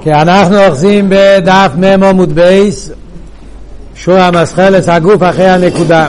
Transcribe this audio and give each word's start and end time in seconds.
כי 0.00 0.12
אנחנו 0.12 0.64
אוחזים 0.64 1.06
בדף 1.08 1.70
מ' 1.76 2.02
עמוד 2.02 2.32
בייס, 2.32 2.90
שור 3.94 4.18
המסחלס 4.18 4.88
הגוף 4.88 5.22
אחרי 5.22 5.48
הנקודה. 5.48 6.06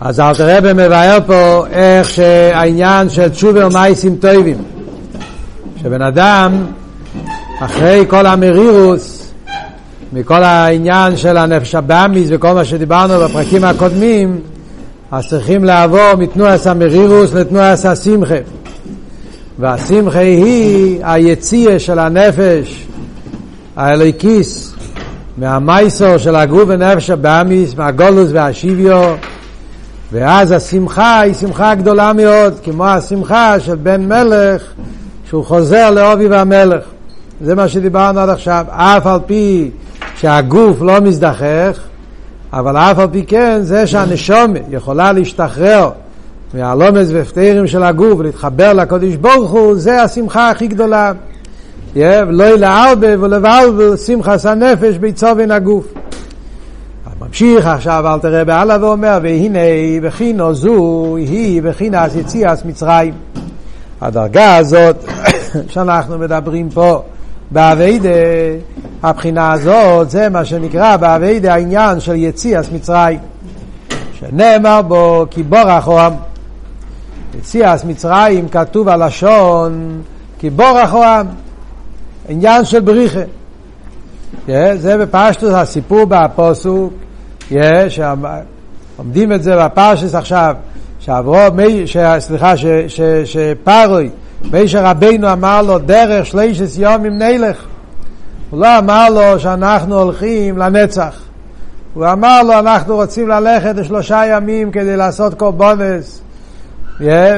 אז 0.00 0.20
אל 0.20 0.34
תראה 0.34 0.60
במבאר 0.60 1.18
פה 1.26 1.64
איך 1.70 2.10
שהעניין 2.10 3.08
של 3.08 3.28
תשובה 3.28 3.66
ומייסים 3.66 4.16
טובים. 4.16 4.56
שבן 5.82 6.02
אדם, 6.02 6.66
אחרי 7.60 8.04
כל 8.08 8.26
המרירוס, 8.26 9.32
מכל 10.12 10.42
העניין 10.42 11.16
של 11.16 11.36
הנפש 11.36 11.74
הבאמיס 11.74 12.28
וכל 12.32 12.52
מה 12.52 12.64
שדיברנו 12.64 13.20
בפרקים 13.20 13.64
הקודמים, 13.64 14.40
אז 15.12 15.28
צריכים 15.28 15.64
לעבור 15.64 16.14
מתנועס 16.18 16.66
המרירוס 16.66 17.34
לתנועס 17.34 17.86
השמחה. 17.86 18.34
והשמחה 19.60 20.18
היא 20.18 21.00
היציאה 21.02 21.78
של 21.78 21.98
הנפש 21.98 22.86
האלוקיס 23.76 24.74
מהמייסור 25.38 26.16
של 26.16 26.36
הגוף 26.36 26.64
ונפש 26.66 27.10
הבאמיס, 27.10 27.74
מהגולוס 27.74 28.30
והשיביו 28.32 29.14
ואז 30.12 30.52
השמחה 30.52 31.20
היא 31.20 31.34
שמחה 31.34 31.74
גדולה 31.74 32.12
מאוד, 32.12 32.54
כמו 32.62 32.86
השמחה 32.86 33.60
של 33.60 33.74
בן 33.74 34.08
מלך 34.08 34.62
שהוא 35.28 35.44
חוזר 35.44 35.90
לאובי 35.90 36.28
והמלך. 36.28 36.84
זה 37.40 37.54
מה 37.54 37.68
שדיברנו 37.68 38.20
עד 38.20 38.28
עכשיו. 38.28 38.66
אף 38.70 39.06
על 39.06 39.18
פי 39.26 39.70
שהגוף 40.16 40.82
לא 40.82 41.00
מזדחך, 41.00 41.78
אבל 42.52 42.76
אף 42.76 42.98
על 42.98 43.08
פי 43.12 43.24
כן 43.26 43.58
זה 43.62 43.86
שהנשומת 43.86 44.62
יכולה 44.70 45.12
להשתחרר 45.12 45.90
מהלומץ 46.54 47.08
והפטרים 47.12 47.66
של 47.66 47.82
הגוף 47.82 48.18
ולהתחבר 48.18 48.72
לקודש 48.72 49.14
ברוך 49.14 49.50
הוא, 49.50 49.74
זה 49.74 50.02
השמחה 50.02 50.50
הכי 50.50 50.66
גדולה. 50.66 51.12
לא 52.28 52.54
ילערבה 52.54 53.08
ולבלבל 53.20 53.96
שמחס 53.96 54.46
הנפש 54.46 54.96
ביצובן 54.96 55.50
הגוף. 55.50 55.86
ממשיך 57.20 57.66
עכשיו 57.66 58.14
אל 58.14 58.18
תראה 58.18 58.44
בעלה 58.44 58.76
ואומר 58.80 59.18
והנה 59.22 59.58
בחינו 60.02 60.54
זו 60.54 61.16
היא 61.16 61.62
בחינס 61.62 62.14
יציאס 62.14 62.64
מצרים. 62.64 63.14
הדרגה 64.00 64.56
הזאת 64.56 64.96
שאנחנו 65.72 66.18
מדברים 66.18 66.68
פה 66.70 67.02
באביידה, 67.50 68.08
הבחינה 69.02 69.52
הזאת 69.52 70.10
זה 70.10 70.28
מה 70.28 70.44
שנקרא 70.44 70.96
באביידה 70.96 71.54
העניין 71.54 72.00
של 72.00 72.14
יציאס 72.14 72.70
מצרים. 72.72 73.18
שנאמר 74.12 74.82
בו 74.82 75.26
כי 75.30 75.42
בורח 75.42 75.88
אוהם. 75.88 76.29
יציאס 77.38 77.84
מצרים 77.84 78.48
כתוב 78.48 78.88
הלשון 78.88 80.02
כי 80.38 80.50
בורח 80.50 80.94
אוהם. 80.94 81.26
עניין 82.28 82.64
של 82.64 82.80
בריחה. 82.80 83.20
זה 84.74 84.96
בפשטוס 84.98 85.54
הסיפור 85.54 86.04
בפוסוק, 86.08 86.92
שעומדים 87.88 89.32
את 89.32 89.42
זה 89.42 89.64
בפרשס 89.64 90.14
עכשיו, 90.14 90.54
שעברו, 91.00 91.38
סליחה, 92.18 92.54
שפרוי, 93.24 94.10
מישר 94.52 94.84
רבינו 94.84 95.32
אמר 95.32 95.62
לו 95.62 95.78
דרך 95.78 96.26
שלישס 96.26 96.78
יומים 96.78 97.18
נלך. 97.18 97.64
הוא 98.50 98.60
לא 98.60 98.78
אמר 98.78 99.08
לו 99.10 99.40
שאנחנו 99.40 99.98
הולכים 99.98 100.58
לנצח. 100.58 101.20
הוא 101.94 102.06
אמר 102.06 102.42
לו 102.42 102.58
אנחנו 102.58 102.94
רוצים 102.94 103.28
ללכת 103.28 103.74
לשלושה 103.76 104.22
ימים 104.26 104.70
כדי 104.70 104.96
לעשות 104.96 105.34
קורבונס. 105.34 106.22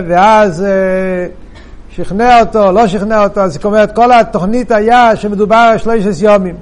ואז 0.09 0.65
שכנע 1.91 2.41
אותו, 2.41 2.73
לא 2.73 2.87
שכנע 2.87 3.25
אותו, 3.25 3.41
אז 3.41 3.53
זאת 3.53 3.65
אומרת 3.65 3.97
כל 3.97 4.13
התוכנית 4.13 4.71
היה 4.71 5.17
שמדובר 5.17 5.57
על 5.57 5.79
שלושה 5.79 6.25
יומים. 6.25 6.55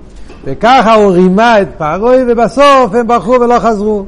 וככה 0.45 0.95
הוא 0.95 1.13
רימה 1.13 1.61
את 1.61 1.69
פרוי 1.79 2.25
ובסוף 2.29 2.95
הם 2.95 3.07
ברחו 3.07 3.31
ולא 3.31 3.59
חזרו. 3.59 4.05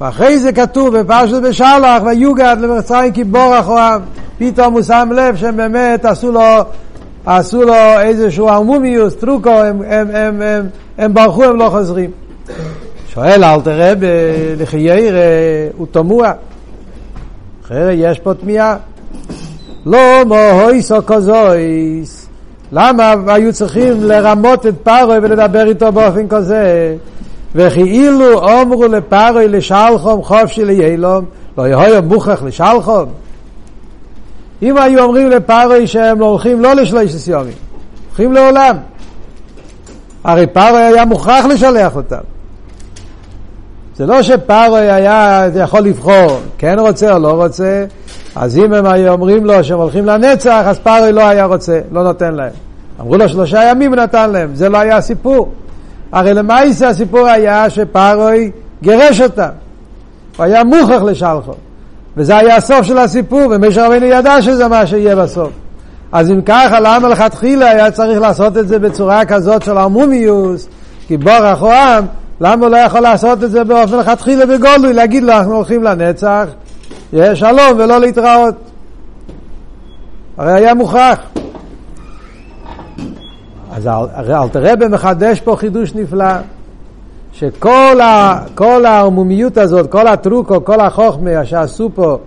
ואחרי 0.00 0.38
זה 0.38 0.52
כתוב 0.52 0.98
בפרשת 0.98 1.42
בשלח 1.42 2.02
ויוגד 2.06 2.56
למצרים 2.60 3.12
כי 3.12 3.24
בורח 3.24 3.68
אוהב. 3.68 4.02
פתאום 4.38 4.74
הוא 4.74 4.82
שם 4.82 5.08
לב 5.14 5.36
שהם 5.36 5.56
באמת 5.56 6.04
עשו 6.04 6.32
לו, 6.32 6.42
עשו 7.26 7.62
לו 7.62 8.00
איזשהו 8.00 8.48
ערמומיוס, 8.48 9.14
טרוקו, 9.14 9.50
הם, 9.50 9.82
הם, 9.86 10.08
הם, 10.14 10.42
הם, 10.42 10.66
הם 10.98 11.14
ברחו, 11.14 11.44
הם 11.44 11.56
לא 11.56 11.68
חוזרים. 11.68 12.10
שואל 13.08 13.44
אל 13.44 13.60
תראה 13.60 13.92
בלחייר 13.94 15.16
הוא 15.76 15.86
תמוה. 15.90 16.32
אחרי 17.66 17.94
יש 17.94 18.18
פה 18.18 18.34
תמיהה. 18.34 18.76
לא 19.86 20.24
מוהויסו 20.26 21.06
כזויס. 21.06 22.28
למה 22.72 23.14
היו 23.26 23.52
צריכים 23.52 24.02
לרמות 24.02 24.66
את 24.66 24.74
פרוי 24.82 25.18
ולדבר 25.22 25.66
איתו 25.66 25.92
באופן 25.92 26.28
כזה? 26.28 26.96
וכאילו 27.54 28.38
אומרו 28.38 28.86
לפרוי 28.86 29.48
לשלחום 29.48 30.22
חופשי 30.22 30.64
ליילום, 30.64 31.24
לא 31.58 31.68
יהיה 31.68 32.00
מוכרח 32.00 32.42
לשלחום. 32.42 33.04
אם 34.62 34.76
היו 34.76 35.04
אומרים 35.04 35.30
לפרוי 35.30 35.86
שהם 35.86 36.22
הולכים 36.22 36.60
לא 36.60 36.74
לשלוש 36.74 37.28
יומים, 37.28 37.52
הולכים 38.08 38.32
לעולם. 38.32 38.76
הרי 40.24 40.46
פרוי 40.46 40.82
היה 40.82 41.04
מוכרח 41.04 41.44
לשלח 41.44 41.96
אותם. 41.96 42.35
זה 43.98 44.06
לא 44.06 44.22
שפרוי 44.22 44.90
היה 44.90 45.46
יכול 45.54 45.80
לבחור, 45.80 46.40
כן 46.58 46.76
רוצה 46.78 47.12
או 47.12 47.18
לא 47.18 47.44
רוצה, 47.44 47.84
אז 48.36 48.58
אם 48.58 48.72
הם 48.72 48.86
היו 48.86 49.12
אומרים 49.12 49.46
לו 49.46 49.64
שהם 49.64 49.78
הולכים 49.78 50.06
לנצח, 50.06 50.62
אז 50.66 50.78
פרוי 50.78 51.12
לא 51.12 51.28
היה 51.28 51.44
רוצה, 51.44 51.80
לא 51.92 52.02
נותן 52.02 52.34
להם. 52.34 52.52
אמרו 53.00 53.16
לו 53.16 53.28
שלושה 53.28 53.70
ימים 53.70 53.94
הוא 53.94 54.02
נתן 54.02 54.30
להם, 54.30 54.54
זה 54.54 54.68
לא 54.68 54.78
היה 54.78 54.96
הסיפור. 54.96 55.52
הרי 56.12 56.34
למעשה 56.34 56.88
הסיפור 56.88 57.26
היה 57.26 57.70
שפרוי 57.70 58.50
גירש 58.82 59.20
אותם. 59.20 59.48
הוא 60.36 60.44
היה 60.44 60.64
מוכרח 60.64 61.02
לשלחו. 61.02 61.52
וזה 62.16 62.36
היה 62.36 62.56
הסוף 62.56 62.82
של 62.82 62.98
הסיפור, 62.98 63.42
ומשה 63.50 63.86
רבינו 63.86 64.06
ידע 64.06 64.42
שזה 64.42 64.68
מה 64.68 64.86
שיהיה 64.86 65.16
בסוף. 65.16 65.50
אז 66.12 66.30
אם 66.30 66.40
ככה, 66.40 66.80
למה 66.80 67.08
לכתחילה 67.08 67.70
היה 67.70 67.90
צריך 67.90 68.20
לעשות 68.20 68.56
את 68.56 68.68
זה 68.68 68.78
בצורה 68.78 69.24
כזאת 69.24 69.62
של 69.62 69.78
ערמומיוס, 69.78 70.68
כי 71.06 71.16
בורח 71.16 71.62
או 71.62 71.72
עם, 71.72 72.04
למה 72.40 72.66
הוא 72.66 72.72
לא 72.72 72.76
יכול 72.76 73.00
לעשות 73.00 73.44
את 73.44 73.50
זה 73.50 73.64
באופן 73.64 73.98
לכתחילה 73.98 74.46
בגולוי, 74.46 74.92
להגיד 74.92 75.22
לו, 75.22 75.32
אנחנו 75.32 75.54
הולכים 75.54 75.82
לנצח, 75.82 76.46
יהיה 77.12 77.36
שלום 77.36 77.78
ולא 77.78 78.00
להתראות. 78.00 78.54
הרי 80.36 80.52
היה 80.52 80.74
מוכרח. 80.74 81.18
אז 83.72 83.88
אלתרבה 84.32 84.88
מחדש 84.88 85.40
פה 85.40 85.56
חידוש 85.56 85.94
נפלא, 85.94 86.34
שכל 87.32 88.00
ה, 88.00 88.38
הערמומיות 88.60 89.56
הזאת, 89.58 89.90
כל 89.90 90.06
הטרוקו, 90.06 90.64
כל 90.64 90.80
החוכמה 90.80 91.44
שעשו 91.44 91.90
פה 91.94 92.18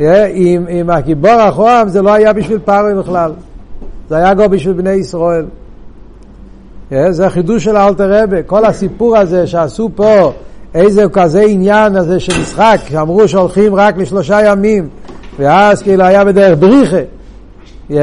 אה, 0.00 0.26
עם, 0.34 0.64
עם 0.68 0.90
הגיבור 0.90 1.30
החועם, 1.30 1.88
זה 1.88 2.02
לא 2.02 2.12
היה 2.12 2.32
בשביל 2.32 2.58
פרוי 2.58 2.94
בכלל, 2.94 3.32
זה 4.08 4.16
היה 4.16 4.34
גם 4.34 4.50
בשביל 4.50 4.72
בני 4.74 4.92
ישראל. 4.92 5.44
אה, 6.92 7.12
זה 7.12 7.26
החידוש 7.26 7.64
של 7.64 7.76
אלתרבה, 7.76 8.42
כל 8.42 8.64
הסיפור 8.64 9.16
הזה 9.16 9.46
שעשו 9.46 9.90
פה, 9.94 10.32
איזה 10.74 11.04
כזה 11.12 11.42
עניין 11.42 11.96
הזה 11.96 12.20
של 12.20 12.40
משחק, 12.40 12.76
שאמרו 12.88 13.28
שהולכים 13.28 13.74
רק 13.74 13.96
לשלושה 13.96 14.40
ימים, 14.46 14.88
ואז 15.38 15.82
כאילו 15.82 16.04
היה 16.04 16.24
בדרך 16.24 16.58
בריחה. 16.58 16.96
Yeah. 17.90 17.94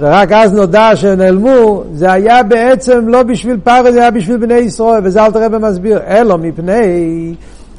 ורק 0.00 0.32
אז 0.32 0.52
נודע 0.52 0.96
שנעלמו, 0.96 1.82
זה 1.92 2.12
היה 2.12 2.42
בעצם 2.42 3.08
לא 3.08 3.22
בשביל 3.22 3.56
פרס, 3.64 3.92
זה 3.92 4.00
היה 4.00 4.10
בשביל 4.10 4.36
בני 4.36 4.54
ישראל, 4.54 5.00
וזה 5.04 5.24
אל 5.24 5.32
תראה 5.32 5.48
במסביר, 5.48 6.00
אלו 6.06 6.38
מפני 6.38 7.34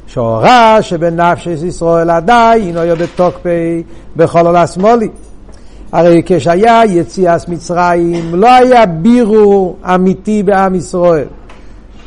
שהורה 0.08 0.82
שבנפשס 0.82 1.64
ישראל 1.64 2.10
עדיין 2.10 2.78
או 2.78 2.96
בתוקפי 2.96 3.84
בכל 4.16 4.46
עולה 4.46 4.68
שמאלי. 4.68 5.10
הרי 5.92 6.22
כשהיה 6.26 6.82
יציאת 6.86 7.50
מצרים 7.50 8.36
לא 8.36 8.54
היה 8.54 8.86
בירור 8.86 9.78
אמיתי 9.96 10.44
בעם 10.44 10.76
ישראל. 10.76 11.26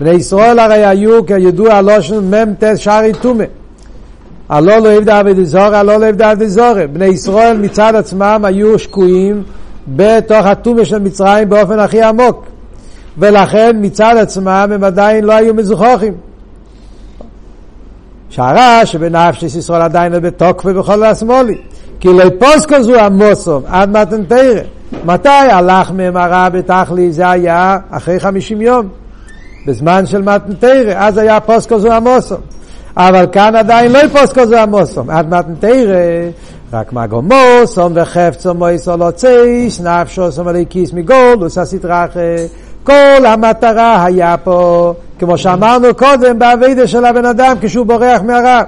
בני 0.00 0.10
ישראל 0.10 0.58
הרי 0.58 0.86
היו 0.86 1.26
כידוע 1.26 1.74
הלושן 1.74 2.34
מ"ט 2.34 2.64
שערי 2.76 3.12
טומא. 3.20 3.44
הלא 4.48 4.78
לא 4.78 4.92
עבדה 4.92 5.18
עבדי 5.18 5.44
זורע, 5.44 5.78
הלא 5.78 5.96
לא 5.96 6.06
עבדה 6.06 6.30
עבדי 6.30 6.48
זורע. 6.48 6.86
בני 6.86 7.06
ישראל 7.06 7.58
מצד 7.58 7.94
עצמם 7.94 8.42
היו 8.44 8.78
שקועים 8.78 9.42
בתוך 9.88 10.46
הטומא 10.46 10.84
של 10.84 10.98
מצרים 10.98 11.48
באופן 11.48 11.78
הכי 11.78 12.02
עמוק. 12.02 12.46
ולכן 13.18 13.76
מצד 13.80 14.14
עצמם 14.16 14.70
הם 14.74 14.84
עדיין 14.84 15.24
לא 15.24 15.32
היו 15.32 15.54
מזוכחים. 15.54 16.14
שהרע 18.30 18.80
שבנפשס 18.84 19.54
ישראל 19.54 19.82
עדיין 19.82 20.12
בתוקף 20.12 20.66
בכל 20.66 21.04
השמאלי. 21.04 21.58
כי 22.02 22.08
יפוס 22.08 22.66
כזו 22.68 22.94
המוסום 22.94 23.62
עד 23.66 23.90
מתן 23.90 24.24
תרא. 24.24 24.60
מתי 25.04 25.28
הלך 25.28 25.90
מהם 25.90 26.14
בתכלי? 26.52 27.12
זה 27.12 27.30
היה 27.30 27.78
אחרי 27.90 28.20
חמישים 28.20 28.60
יום. 28.60 28.88
בזמן 29.66 30.06
של 30.06 30.22
מתן 30.22 30.54
תרא, 30.58 30.94
אז 30.96 31.18
היה 31.18 31.40
פוסקו 31.40 31.78
זו 31.78 31.92
המוסום. 31.92 32.40
אבל 32.96 33.26
כאן 33.32 33.56
עדיין 33.56 33.92
לא 33.92 33.98
יפוסקו 33.98 34.46
זו 34.46 34.56
המוסום. 34.56 35.10
עד 35.10 35.28
מתן 35.34 35.54
תרא 35.60 36.30
רק 36.72 36.92
מגומו, 36.92 37.34
סום 37.64 37.92
וחפצו 37.96 38.54
מויסו 38.54 38.96
לא 38.96 39.10
צייס, 39.10 39.80
נפשו 39.80 40.32
סום 40.32 40.48
עלי 40.48 40.64
כיס 40.70 40.92
מגול, 40.92 41.36
עושה 41.40 41.64
סטרחה. 41.64 42.06
כל 42.84 43.26
המטרה 43.26 44.04
היה 44.04 44.36
פה, 44.44 44.94
כמו 45.18 45.38
שאמרנו 45.38 45.94
קודם, 45.94 46.38
באביידה 46.38 46.86
של 46.86 47.04
הבן 47.04 47.26
אדם 47.26 47.56
כשהוא 47.60 47.86
בורח 47.86 48.22
מהרע. 48.22 48.62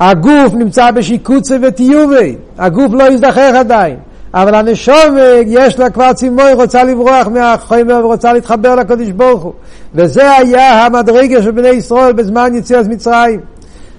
הגוף 0.00 0.54
נמצא 0.54 0.90
בשיקוצי 0.90 1.54
וטיובי, 1.62 2.36
הגוף 2.58 2.92
לא 2.92 3.04
יזדחך 3.04 3.52
עדיין. 3.54 3.96
אבל 4.34 4.54
הנשום 4.54 5.16
יש 5.46 5.78
לה 5.78 5.90
כבר 5.90 6.12
צימוי, 6.12 6.52
רוצה 6.52 6.84
לברוח 6.84 7.26
מהחומר 7.26 8.00
ורוצה 8.04 8.32
להתחבר 8.32 8.74
לקדוש 8.74 9.10
ברוך 9.10 9.42
הוא. 9.42 9.52
וזה 9.94 10.36
היה 10.36 10.86
המדרגה 10.86 11.42
של 11.42 11.50
בני 11.50 11.68
ישראל 11.68 12.12
בזמן 12.12 12.54
יציאת 12.54 12.86
מצרים. 12.86 13.40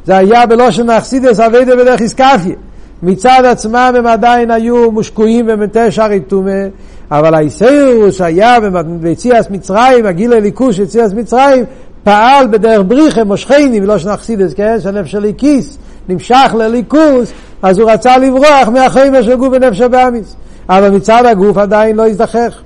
זה 0.05 0.17
היה 0.17 0.45
בלושן 0.45 0.89
אכסידס 0.89 1.39
אביידה 1.39 1.75
בדרך 1.75 2.01
איסקפיה. 2.01 2.55
מצד 3.03 3.41
עצמם 3.45 3.93
הם 3.97 4.07
עדיין 4.07 4.51
היו 4.51 4.91
מושקועים 4.91 5.45
במטה 5.45 5.91
שערי 5.91 6.19
טומא, 6.19 6.67
אבל 7.11 7.33
האיסאירוס 7.33 8.21
היה 8.21 8.57
ביציאת 8.85 9.51
מצרים, 9.51 10.05
הגיל 10.05 10.33
הליכוש 10.33 10.79
יציאת 10.79 11.13
מצרים, 11.13 11.65
פעל 12.03 12.47
בדרך 12.47 12.81
בריחה, 12.87 13.23
מושכני, 13.23 13.81
ולא 13.81 13.97
שנחסידס, 13.97 14.53
כן? 14.53 14.79
שהנפש 14.79 15.11
שלי 15.11 15.33
כיס, 15.37 15.77
נמשך 16.11 16.55
לליכוס, 16.57 17.33
אז 17.61 17.79
הוא 17.79 17.91
רצה 17.91 18.17
לברוח 18.17 18.67
מהחיים 18.73 19.23
של 19.23 19.35
גוף 19.35 19.49
ונפש 19.51 19.81
הבאמיס. 19.81 20.35
אבל 20.69 20.89
מצד 20.89 21.23
הגוף 21.25 21.57
עדיין 21.57 21.95
לא 21.95 22.07
הזדחך. 22.07 22.61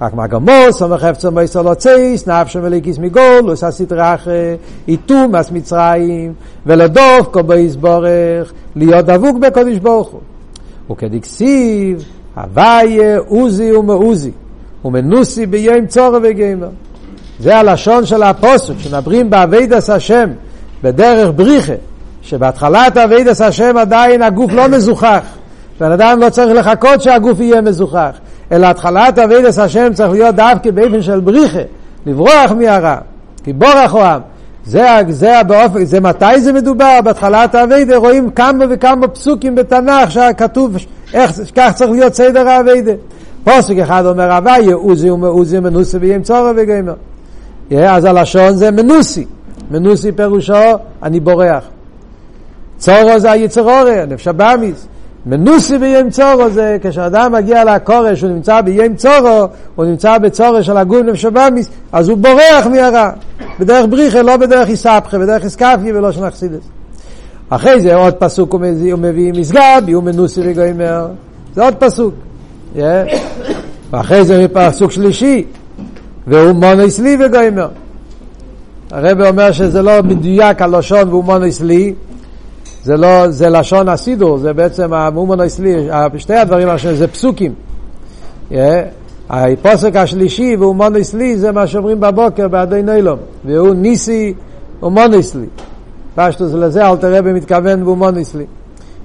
רק 0.00 0.14
מגמוס, 0.14 0.82
אומר 0.82 0.98
חפצו 0.98 1.30
מייסר 1.30 1.62
לא 1.62 1.74
צייס, 1.74 2.28
נפשו 2.28 2.60
מליקיס 2.60 2.98
מגול, 2.98 3.52
עשה 3.52 3.70
סטרח, 3.70 4.28
איתום 4.88 5.34
אס 5.34 5.50
מצרים, 5.50 6.32
ולדוף 6.66 7.28
כל 7.30 7.42
בייס 7.42 7.76
בורך, 7.76 8.52
להיות 8.76 9.06
דבוק 9.06 9.38
בקודש 9.38 9.78
ברוך 9.78 10.08
הוא. 10.08 10.20
וכדכסיב, 10.90 12.04
הוויה 12.36 13.18
עוזי 13.18 13.72
ומעוזי, 13.72 14.30
ומנוסי 14.84 15.46
ביום 15.46 15.86
צורו 15.86 16.18
וגומר. 16.22 16.68
זה 17.40 17.56
הלשון 17.56 18.06
של 18.06 18.22
הפוסק, 18.22 18.74
שמדברים 18.78 19.30
בעבוידס 19.30 19.90
השם, 19.90 20.30
בדרך 20.82 21.30
בריחה, 21.36 21.72
שבהתחלת 22.26 22.96
עבוידס 22.96 23.40
השם 23.40 23.76
עדיין 23.76 24.22
הגוף 24.22 24.52
לא 24.52 24.68
מזוכך. 24.68 25.24
בן 25.80 25.92
אדם 25.92 26.20
לא 26.20 26.30
צריך 26.30 26.56
לחכות 26.58 27.02
שהגוף 27.02 27.40
יהיה 27.40 27.60
מזוכך, 27.60 28.10
אלא 28.52 28.66
התחלת 28.66 29.18
עבוידס 29.18 29.58
השם 29.58 29.92
צריך 29.94 30.10
להיות 30.10 30.34
דווקא 30.34 30.70
באופן 30.70 31.02
של 31.02 31.20
בריחה, 31.20 31.60
לברוח 32.06 32.52
מהרע, 32.58 32.96
כי 33.44 33.52
ברח 33.52 33.92
העם. 33.92 34.20
זה, 34.66 34.86
זה, 35.08 35.32
באופן, 35.46 35.84
זה 35.84 36.00
מתי 36.00 36.40
זה 36.40 36.52
מדובר? 36.52 36.98
בהתחלת 37.04 37.54
העבוידה 37.54 37.96
רואים 37.96 38.30
כמה 38.30 38.64
וכמה 38.70 39.08
פסוקים 39.08 39.54
בתנ"ך 39.54 40.10
שכתוב 40.10 40.76
איך 41.14 41.32
כך 41.56 41.72
צריך 41.74 41.90
להיות 41.90 42.14
סדר 42.14 42.48
האביידה. 42.48 42.92
פוסק 43.44 43.78
אחד 43.78 44.06
אומר 44.06 44.32
הוויה, 44.32 44.74
עוזי 44.74 45.10
ומעוזי 45.10 45.60
מנוסי 45.60 45.96
וים 45.96 46.22
צורו 46.22 46.50
וגמר. 46.56 46.94
אז 47.88 48.04
הלשון 48.04 48.52
זה 48.52 48.70
מנוסי. 48.70 49.24
מנוסי 49.70 50.12
פירושו 50.12 50.54
אני 51.02 51.20
בורח. 51.20 51.64
צורו 52.78 53.18
זה 53.18 53.30
היצרורי, 53.30 54.06
נפש 54.08 54.28
הבאמיס. 54.28 54.86
מנוסי 55.26 55.78
בים 55.78 56.10
צורו 56.10 56.50
זה 56.50 56.76
כשאדם 56.82 57.32
מגיע 57.32 57.64
לקורש, 57.64 58.22
הוא 58.22 58.30
נמצא 58.30 58.60
בים 58.60 58.96
צורו, 58.96 59.46
הוא 59.74 59.84
נמצא 59.84 60.18
בצורו 60.18 60.62
של 60.62 60.76
הגוף 60.76 61.00
נפש 61.02 61.24
הבאמיס, 61.24 61.70
אז 61.92 62.08
הוא 62.08 62.18
בורח 62.18 62.66
מהרע. 62.70 63.10
בדרך 63.60 63.86
בריחה, 63.90 64.22
לא 64.22 64.36
בדרך 64.36 64.68
איסבכה, 64.68 65.18
בדרך 65.18 65.44
איסקפי 65.44 65.92
ולא 65.92 66.12
של 66.12 66.28
אכסידס. 66.28 66.68
אחרי 67.48 67.80
זה 67.80 67.94
עוד 67.94 68.14
פסוק 68.14 68.52
הוא 68.52 68.60
מביא, 68.60 68.92
הוא 68.92 69.00
מביא 69.00 69.32
מסגב, 69.32 69.82
יהיו 69.86 70.02
מנוסי 70.02 70.40
וגוימר. 70.44 71.06
זה 71.54 71.64
עוד 71.64 71.74
פסוק. 71.74 72.14
Yeah. 72.76 72.78
ואחרי 73.90 74.24
זה 74.24 74.46
פסוק 74.52 74.90
שלישי, 74.90 75.44
והוא 76.26 76.52
מונוס 76.52 76.98
לי 76.98 77.16
וגוימר. 77.20 77.68
הרב 78.90 79.20
אומר 79.20 79.52
שזה 79.52 79.82
לא 79.82 80.02
מדויק 80.02 80.62
הלשון 80.62 81.08
והוא 81.08 81.24
מונוס 81.24 81.60
לי, 81.60 81.94
זה 82.86 82.96
לא, 82.96 83.30
זה 83.30 83.48
לשון 83.50 83.88
הסידור, 83.88 84.38
זה 84.38 84.52
בעצם 84.52 84.92
המומונוס 84.92 85.58
לי, 85.58 85.88
שתי 86.18 86.34
הדברים 86.34 86.68
זה 86.94 87.08
פסוקים. 87.08 87.54
Yeah. 88.50 88.54
הפוסק 89.30 89.96
השלישי 89.96 90.56
והוא 90.56 90.76
מונוס 90.76 91.14
לי 91.14 91.36
זה 91.36 91.52
מה 91.52 91.66
שאומרים 91.66 92.00
בבוקר 92.00 92.48
בעדי 92.48 92.82
נילום, 92.82 93.18
והוא 93.44 93.74
נסי 93.74 94.34
ומנוס 94.82 95.34
לי. 95.34 95.46
פשטות 96.14 96.52
לזה 96.52 96.88
אלטער 96.88 96.96
רבי 96.96 97.22
מתכוון 97.22 97.82
והוא 97.82 97.96
מנוס 97.96 98.34
לי. 98.34 98.44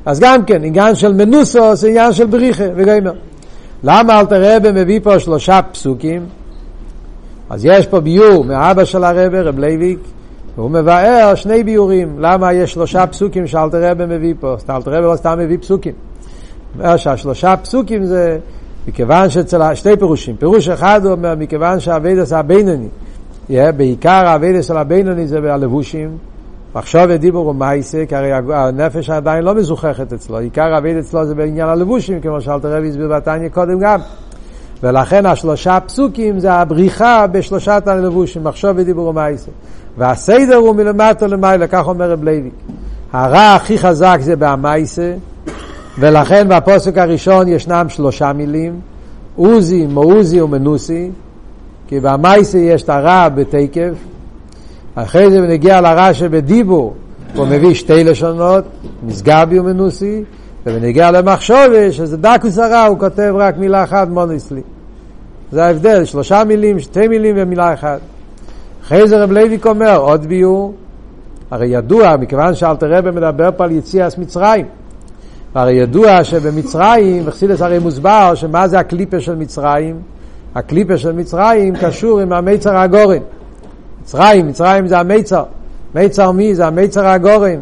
אז 0.05 0.19
גם 0.19 0.45
כן, 0.45 0.63
עניין 0.63 0.95
של 0.95 1.13
מנוסה 1.13 1.75
זה 1.75 1.87
עניין 1.87 2.13
של 2.13 2.25
בריחה 2.25 2.65
וגומר. 2.75 3.13
למה 3.83 4.19
אלטער 4.19 4.25
רבי 4.25 4.71
מביא 4.73 4.99
פה 5.03 5.19
שלושה 5.19 5.59
פסוקים? 5.71 6.25
אז 7.49 7.65
יש 7.65 7.87
פה 7.87 7.99
ביאור 7.99 8.43
מאבא 8.43 8.85
של 8.85 9.03
הרבי, 9.03 9.41
רב 9.41 9.59
לייביק, 9.59 9.99
והוא 10.57 10.71
מבאר 10.71 11.35
שני 11.35 11.63
ביאורים. 11.63 12.15
למה 12.19 12.53
יש 12.53 12.73
שלושה 12.73 13.07
פסוקים 13.07 13.47
שאלטער 13.47 13.91
רבי 13.91 14.05
מביא 14.05 14.33
פה? 14.39 14.55
אלטער 14.69 14.91
רבי 14.91 15.07
לא 15.07 15.15
סתם 15.15 15.39
מביא 15.39 15.57
פסוקים. 15.57 15.93
אומר 16.79 16.97
שהשלושה 16.97 17.57
פסוקים 17.57 18.05
זה 18.05 18.39
מכיוון 18.87 19.29
שאצל 19.29 19.75
שתי 19.75 19.97
פירושים. 19.97 20.35
פירוש 20.35 20.69
אחד 20.69 21.01
הוא 21.03 21.11
אומר 21.11 21.35
מכיוון 21.37 21.79
שהעבודת 21.79 22.33
הבינוני, 22.33 22.87
בעיקר 23.49 24.23
האביידס 24.27 24.67
של 24.67 24.77
הבינוני 24.77 25.27
זה 25.27 25.41
בלבושים, 25.41 26.17
מחשוב 26.75 27.01
ודיבור 27.09 27.47
ומייסה, 27.47 28.03
כי 28.09 28.15
הרי 28.15 28.31
הנפש 28.53 29.09
עדיין 29.09 29.43
לא 29.43 29.55
מזוכחת 29.55 30.13
אצלו. 30.13 30.37
עיקר 30.37 30.73
האבייד 30.73 30.97
אצלו 30.97 31.25
זה 31.25 31.35
בעניין 31.35 31.67
הלבושים, 31.67 32.21
כמו 32.21 32.41
שאלתר 32.41 32.77
רבי 32.77 32.89
הסביר 32.89 33.07
בתניא 33.07 33.49
קודם 33.49 33.79
גם. 33.79 33.99
ולכן 34.83 35.25
השלושה 35.25 35.79
פסוקים 35.79 36.39
זה 36.39 36.53
הבריחה 36.53 37.27
בשלושת 37.27 37.83
הלבושים, 37.85 38.43
מחשוב 38.43 38.71
ודיבור 38.75 39.07
ומייסה. 39.07 39.51
והסדר 39.97 40.55
הוא 40.55 40.75
מלמטה 40.75 41.27
למעלה, 41.27 41.67
כך 41.67 41.87
אומר 41.87 42.11
רב 42.11 42.23
לוי. 42.23 42.49
הרע 43.13 43.55
הכי 43.55 43.77
חזק 43.77 44.17
זה 44.21 44.35
במייסה, 44.35 45.13
ולכן 45.99 46.47
בפוסק 46.49 46.97
הראשון 46.97 47.47
ישנם 47.47 47.85
שלושה 47.89 48.33
מילים, 48.33 48.79
עוזי, 49.35 49.87
מעוזי 49.87 50.41
ומנוסי, 50.41 51.09
כי 51.87 51.99
במעשה 51.99 52.57
יש 52.57 52.83
את 52.83 52.89
הרע 52.89 53.29
בתקף, 53.29 53.93
אחרי 54.95 55.31
זה 55.31 55.41
נוגע 55.41 55.81
לרע 55.81 56.13
שבדיבור, 56.13 56.93
הוא 57.35 57.47
מביא 57.47 57.73
שתי 57.73 58.03
לשונות, 58.03 58.63
משגבי 59.03 59.59
ומנוסי, 59.59 60.23
ובנוגע 60.65 61.11
למחשבה, 61.11 61.91
שזה 61.91 62.17
דקות 62.17 62.57
הרע, 62.57 62.85
הוא 62.85 62.99
כותב 62.99 63.33
רק 63.37 63.57
מילה 63.57 63.83
אחת, 63.83 64.07
מנוס 64.07 64.38
לי. 64.38 64.61
זה 65.51 65.65
ההבדל, 65.65 66.05
שלושה 66.05 66.43
מילים, 66.43 66.79
שתי 66.79 67.07
מילים 67.07 67.35
ומילה 67.37 67.73
אחת. 67.73 67.99
אחרי 68.91 69.07
זה 69.07 69.23
רב 69.23 69.31
לייביק 69.31 69.67
אומר, 69.67 69.97
עוד 69.97 70.25
ביאור, 70.25 70.73
הרי 71.51 71.67
ידוע, 71.67 72.17
מכיוון 72.17 72.55
שאלטער 72.55 72.93
רבי 72.93 73.11
מדבר 73.11 73.49
פה 73.57 73.63
על 73.63 73.71
יציאת 73.71 74.17
מצרים, 74.17 74.65
והרי 75.55 75.73
ידוע 75.73 76.23
שבמצרים, 76.23 77.23
וחסידס 77.25 77.61
הרי 77.61 77.79
מוסבר, 77.79 78.35
שמה 78.35 78.67
זה 78.67 78.79
הקליפה 78.79 79.19
של 79.19 79.35
מצרים? 79.35 79.99
הקליפה 80.55 80.97
של 80.97 81.11
מצרים 81.11 81.75
קשור 81.75 82.19
עם 82.19 82.33
המיצר 82.33 82.77
הגורן. 82.77 83.21
מצרים, 84.01 84.47
מצרים 84.47 84.87
זה 84.87 84.99
המיצר. 84.99 85.43
מיצר 85.95 86.31
מי? 86.31 86.55
זה 86.55 86.67
המיצר 86.67 87.07
הגורן, 87.07 87.59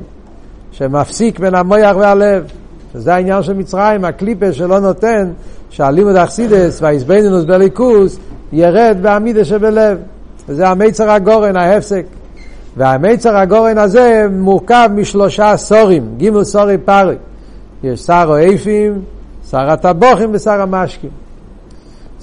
שמפסיק 0.72 1.40
בין 1.40 1.56
המויח 1.56 1.96
והלב. 1.96 2.44
שזה 2.94 3.16
העניין 3.16 3.44
של 3.44 3.54
מצרים, 3.54 4.06
הקליפה 4.06 4.54
שלא 4.54 4.80
נותן 4.80 5.32
שהלימוד 5.70 6.16
אכסידס 6.16 6.82
והאיזבנינוס 6.82 7.44
בליכוס 7.44 8.20
ירד 8.54 8.98
בעמידה 9.02 9.46
שבלב. 9.46 9.98
וזה 10.50 10.70
המיצר 10.70 11.12
הגורן, 11.12 11.56
ההפסק. 11.56 12.06
והמיצר 12.78 13.38
הגורן 13.38 13.78
הזה 13.78 14.26
מורכב 14.32 14.90
משלושה 14.96 15.58
סורים, 15.58 16.14
גימל 16.18 16.44
סורי 16.44 16.78
פארי. 16.78 17.16
יש 17.84 18.00
שר 18.00 18.32
האופים, 18.32 19.02
שר 19.50 19.70
הטבוחים 19.70 20.30
ושר 20.34 20.62
המשקים. 20.62 21.10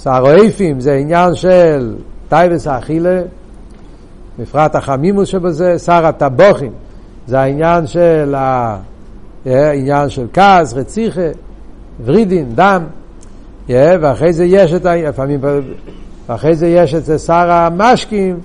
שר 0.02 0.26
האופים 0.26 0.80
זה 0.80 0.95
עניין 0.95 1.35
של 1.35 1.95
תאוות 2.28 2.66
האכילה, 2.66 3.21
בפרט 4.38 4.75
החמימות 4.75 5.28
שבזה, 5.28 5.78
שר 5.78 6.06
הטבוחים 6.06 6.73
זה 7.26 7.40
העניין 7.40 7.87
של 7.87 8.35
העניין 9.47 10.09
של 10.09 10.26
כעס, 10.33 10.75
רציחה, 10.75 11.30
ורידין, 12.04 12.49
דם, 12.54 12.83
ואחרי 13.68 14.33
זה 14.33 14.45
יש 14.45 14.73
את 14.75 14.87
ה... 14.87 14.97
לפעמים, 14.97 15.40
ואחרי 16.28 16.54
זה 16.54 16.66
יש 16.66 16.95
זה 16.95 17.18
שר 17.18 17.50
המשקים, 17.50 18.38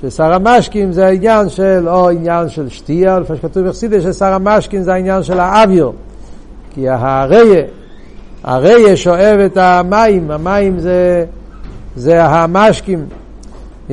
ששר 0.00 0.32
המשקים 0.32 0.92
זה 0.92 1.06
העניין 1.06 1.48
של, 1.48 1.88
או 1.88 2.10
עניין 2.10 2.48
של 2.48 2.68
שתייה, 2.68 3.18
לפי 3.18 3.36
שכתוב 3.36 3.66
בחסידות 3.66 4.00
ששר 4.00 4.32
המשקים 4.32 4.82
זה 4.82 4.92
העניין 4.92 5.22
של 5.22 5.40
האוויר, 5.40 5.92
כי 6.70 6.88
הריה, 6.88 7.62
הריה 8.44 8.96
שואב 8.96 9.38
את 9.46 9.56
המים, 9.56 10.30
המים 10.30 10.78
זה, 10.78 11.24
זה 11.96 12.24
המשקים, 12.24 13.06
Yeah, 13.90 13.92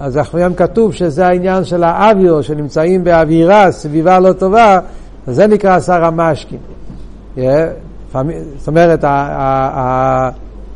אז 0.00 0.18
אחריהם 0.18 0.54
כתוב 0.54 0.92
שזה 0.92 1.26
העניין 1.26 1.64
של 1.64 1.84
האוויר, 1.84 2.42
שנמצאים 2.42 3.04
באווירה, 3.04 3.72
סביבה 3.72 4.18
לא 4.18 4.32
טובה, 4.32 4.80
אז 5.26 5.36
זה 5.36 5.46
נקרא 5.46 5.80
שר 5.80 6.04
המשקים. 6.04 6.58
זאת 7.36 8.66
אומרת, 8.66 9.04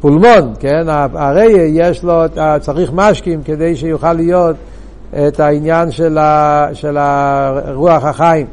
הפולמון, 0.03 0.55
כן, 0.59 0.87
הרי 1.15 1.53
יש 1.73 2.05
לו, 2.05 2.23
צריך 2.61 2.91
משקים 2.95 3.43
כדי 3.45 3.77
שיוכל 3.77 4.13
להיות 4.13 4.57
את 5.29 5.41
העניין 5.41 5.91
של, 5.91 6.19
ה, 6.19 6.69
של 6.73 6.97
הרוח 6.99 8.05
החיים. 8.05 8.47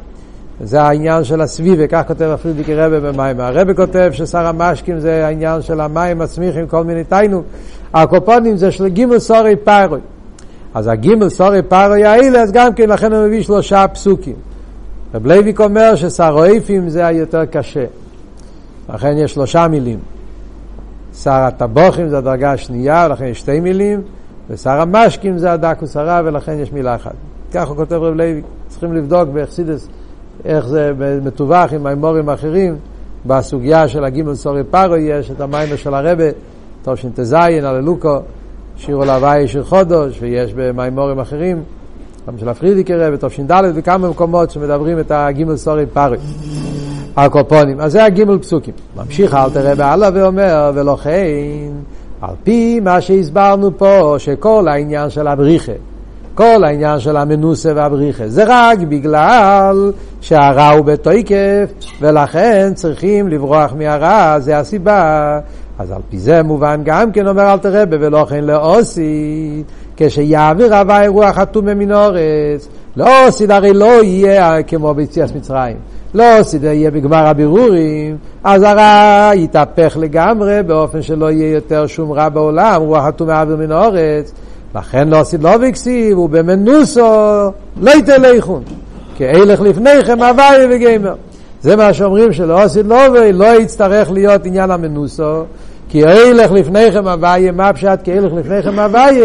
זה 0.60 0.82
העניין 0.82 1.24
של 1.24 1.40
הסביבה, 1.40 1.86
כך 1.86 2.02
כותב 2.06 2.24
הפרידיקי 2.24 2.74
רבה 2.74 3.00
במים. 3.00 3.40
הרבה 3.40 3.74
כותב 3.74 4.10
ששר 4.12 4.46
המשקים 4.46 5.00
זה 5.00 5.26
העניין 5.26 5.62
של 5.62 5.80
המים 5.80 6.20
הצמיחים, 6.20 6.66
כל 6.66 6.84
מיני 6.84 7.04
תיינו. 7.04 7.42
הקופונים 7.94 8.56
זה 8.56 8.70
של 8.70 8.88
גימל 8.88 9.18
סורי 9.18 9.56
פיירוי. 9.64 10.00
אז 10.74 10.86
הגימל 10.86 11.28
סורי 11.28 11.62
פיירוי 11.62 12.04
האלה, 12.04 12.42
אז 12.42 12.52
גם 12.52 12.74
כן 12.74 12.88
לכן 12.88 13.12
הוא 13.12 13.26
מביא 13.26 13.42
שלושה 13.42 13.88
פסוקים. 13.88 14.36
רב 15.14 15.26
לייביק 15.26 15.60
אומר 15.60 15.94
שסרויפים 15.94 16.88
זה 16.88 17.06
היותר 17.06 17.44
קשה. 17.44 17.84
לכן 18.94 19.18
יש 19.18 19.32
שלושה 19.32 19.68
מילים. 19.68 19.98
שר 21.14 21.30
הטבוחים 21.30 22.08
זה 22.08 22.18
הדרגה 22.18 22.52
השנייה, 22.52 23.06
ולכן 23.10 23.24
יש 23.24 23.38
שתי 23.38 23.60
מילים, 23.60 24.02
ושר 24.50 24.80
המשקים 24.80 25.38
זה 25.38 25.52
הדקוס 25.52 25.96
הרע, 25.96 26.20
ולכן 26.24 26.58
יש 26.58 26.72
מילה 26.72 26.94
אחת. 26.94 27.14
כך 27.52 27.68
הוא 27.68 27.76
כותב 27.76 27.94
רב 27.94 28.14
לוי. 28.14 28.42
צריכים 28.68 28.92
לבדוק 28.92 29.28
באכסידס 29.28 29.88
איך 30.44 30.66
זה 30.66 30.92
מתווך 31.24 31.72
עם 31.72 31.84
מימורים 31.84 32.30
אחרים. 32.30 32.76
בסוגיה 33.26 33.88
של 33.88 34.04
הגימל 34.04 34.34
סורי 34.34 34.64
פארו 34.64 34.96
יש 34.96 35.30
את 35.30 35.40
המיימר 35.40 35.76
של 35.76 35.94
הרבה, 35.94 36.24
תש"טז, 36.82 37.32
הללוקו, 37.32 38.18
שירו 38.76 39.04
להוואי 39.04 39.48
שיר 39.48 39.64
חודש, 39.64 40.18
ויש 40.20 40.54
במימורים 40.54 41.18
אחרים, 41.18 41.62
גם 42.28 42.38
של 42.38 42.48
הפרידיקר, 42.48 43.10
בתש"ד 43.12 43.62
וכמה 43.74 44.10
מקומות 44.10 44.50
שמדברים 44.50 44.98
את 44.98 45.10
הגימל 45.10 45.56
סורי 45.56 45.86
פארו. 45.86 46.16
הקופונים. 47.24 47.80
אז 47.80 47.92
זה 47.92 48.04
הגימל 48.04 48.38
פסוקים. 48.38 48.74
ממשיך 48.96 49.34
אל 49.34 49.50
תראה 49.50 49.74
בעלה 49.74 50.08
ואומר, 50.14 50.72
ולכן, 50.74 51.70
על 52.20 52.34
פי 52.44 52.80
מה 52.80 53.00
שהסברנו 53.00 53.78
פה, 53.78 54.14
שכל 54.18 54.68
העניין 54.68 55.10
של 55.10 55.28
הבריחה, 55.28 55.72
כל 56.34 56.64
העניין 56.64 57.00
של 57.00 57.16
המנוסה 57.16 57.72
והבריחה, 57.76 58.28
זה 58.28 58.44
רק 58.46 58.78
בגלל 58.78 59.92
שהרע 60.20 60.70
הוא 60.70 60.84
בתויקף, 60.84 61.72
ולכן 62.00 62.72
צריכים 62.74 63.28
לברוח 63.28 63.74
מהרע, 63.78 64.38
זה 64.38 64.58
הסיבה. 64.58 65.38
אז 65.78 65.90
על 65.90 66.00
פי 66.10 66.18
זה 66.18 66.42
מובן 66.42 66.80
גם 66.84 67.12
כן 67.12 67.26
אומר 67.26 67.52
אל 67.52 67.58
תראה 67.58 67.84
ולכן 67.90 68.44
לאוסי, 68.44 69.62
כשיעביר 69.96 70.76
הווי 70.76 71.08
רוח 71.08 71.38
מן 71.62 71.92
אורץ, 71.92 72.68
לאוסי 72.96 73.46
הרי 73.48 73.72
לא 73.72 74.02
יהיה 74.04 74.62
כמו 74.62 74.94
ביציאת 74.94 75.36
מצרים. 75.36 75.76
לא 76.14 76.42
סידר 76.42 76.70
יהיה 76.70 76.90
בגמר 76.90 77.26
הבירורים, 77.26 78.16
אז 78.44 78.62
הרע 78.62 79.30
יתהפך 79.34 79.96
לגמרי 80.00 80.62
באופן 80.62 81.02
שלא 81.02 81.30
יהיה 81.30 81.50
יותר 81.54 81.86
שום 81.86 82.12
רע 82.12 82.28
בעולם, 82.28 82.82
רוח 82.82 83.04
הטומאה 83.04 83.42
אוויר 83.42 83.56
מן 83.56 83.72
האורץ. 83.72 84.32
לכן 84.74 85.08
לא 85.08 85.20
עשית 85.20 85.42
לא 85.42 85.50
וכסיב, 85.60 86.18
ובמנוסו 86.18 87.50
לא 87.80 87.90
ייתן 87.90 88.22
ליכון. 88.22 88.62
כי 89.16 89.24
הילך 89.24 89.60
לפניכם 89.60 90.22
הווי 90.22 90.66
וגמר. 90.70 91.14
זה 91.62 91.76
מה 91.76 91.92
שאומרים 91.92 92.32
שלא 92.32 92.58
עשית 92.58 92.86
לא 92.86 93.00
ולא 93.12 93.60
יצטרך 93.60 94.10
להיות 94.10 94.46
עניין 94.46 94.70
המנוסו, 94.70 95.42
כי 95.88 96.06
הילך 96.06 96.52
לפניכם 96.52 97.08
הווי, 97.08 97.50
מה 97.50 97.72
פשט 97.72 97.98
כי 98.04 98.10
הילך 98.10 98.32
לפניכם 98.32 98.78
הווי, 98.78 99.20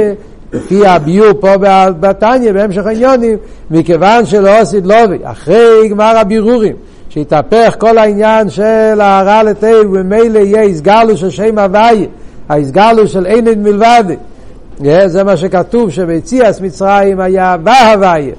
לפי 0.55 0.87
הביור 0.87 1.33
פה 1.39 1.53
בתניא, 1.99 2.51
בהמשך 2.51 2.85
העניונים, 2.85 3.37
מכיוון 3.71 4.25
שלא 4.25 4.49
עשית 4.49 4.85
לובי, 4.85 5.17
אחרי 5.23 5.87
גמר 5.89 6.17
הבירורים, 6.17 6.75
שהתהפך 7.09 7.75
כל 7.79 7.97
העניין 7.97 8.49
של 8.49 9.01
הרע 9.01 9.43
לטייב, 9.43 9.91
וממילא 9.91 10.39
יהיה 10.39 10.63
הסגלו 10.63 11.17
של 11.17 11.29
שם 11.29 11.59
הוויה, 11.59 12.07
ההסגלו 12.49 13.07
של 13.07 13.25
אין 13.25 13.63
מלבד. 13.63 14.03
זה 15.05 15.23
מה 15.23 15.37
שכתוב 15.37 15.91
שביציאס 15.91 16.61
מצרים 16.61 17.19
היה 17.19 17.55
בהוויה. 17.57 18.35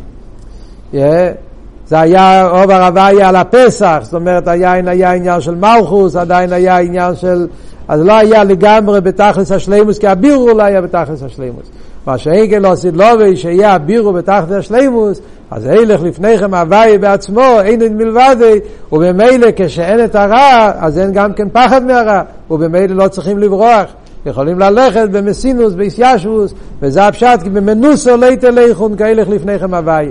זה 1.88 2.00
היה 2.00 2.46
עובר 2.49 2.85
הוויה 2.85 3.28
על 3.28 3.37
הפסח, 3.37 3.99
זאת 4.02 4.14
אומרת 4.14 4.49
היין 4.49 4.88
היה 4.88 5.12
עניין 5.12 5.40
של 5.40 5.54
מלכוס, 5.54 6.16
עדיין 6.16 6.52
היה 6.52 6.78
עניין 6.78 7.14
של... 7.14 7.46
אז 7.88 8.00
לא 8.00 8.12
היה 8.12 8.44
לגמרי 8.44 9.00
בתכלס 9.00 9.52
השלימוס, 9.52 9.99
כי 9.99 10.06
הבירו 10.06 10.49
לא 10.49 10.62
היה 10.62 10.80
בתכלס 10.80 11.23
השלימוס. 11.23 11.66
מה 12.06 12.18
שאין 12.18 12.62
לא 12.62 12.72
עשית 12.72 12.94
לובי, 12.96 13.36
שיהיה 13.36 13.72
הבירו 13.72 14.12
בתחת 14.12 14.50
השלימוס, 14.50 15.20
אז 15.50 15.66
הילך 15.66 16.02
לפניכם 16.02 16.54
הוואי 16.54 16.98
בעצמו, 16.98 17.60
אין 17.60 17.82
את 17.82 17.90
מלבדי, 17.90 18.58
וממילא 18.92 19.46
כשאין 19.56 20.04
את 20.04 20.14
הרע, 20.14 20.72
אז 20.78 20.98
אין 20.98 21.12
גם 21.12 21.32
כן 21.32 21.48
פחד 21.48 21.84
מהרע, 21.84 22.22
ובמילא 22.50 23.04
לא 23.04 23.08
צריכים 23.08 23.38
לברוח. 23.38 23.84
יכולים 24.26 24.58
ללכת 24.58 25.08
במסינוס, 25.10 25.75
ביסיישבוס, 25.75 26.54
וזה 26.82 27.06
הפשט, 27.06 27.42
כי 27.42 27.50
במנוסו 27.50 28.16
לא 28.16 28.26
יתלכון 28.26 28.96
כהילך 28.98 29.28
לפניכם 29.28 29.75
הוואי. 29.75 30.10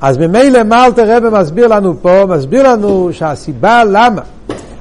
אז 0.00 0.18
ממילא 0.18 0.62
מה 0.62 0.86
אלתר 0.86 1.16
רבי 1.16 1.38
מסביר 1.40 1.66
לנו 1.66 1.94
פה? 2.02 2.26
מסביר 2.26 2.72
לנו 2.72 3.08
שהסיבה 3.12 3.84
למה 3.84 4.22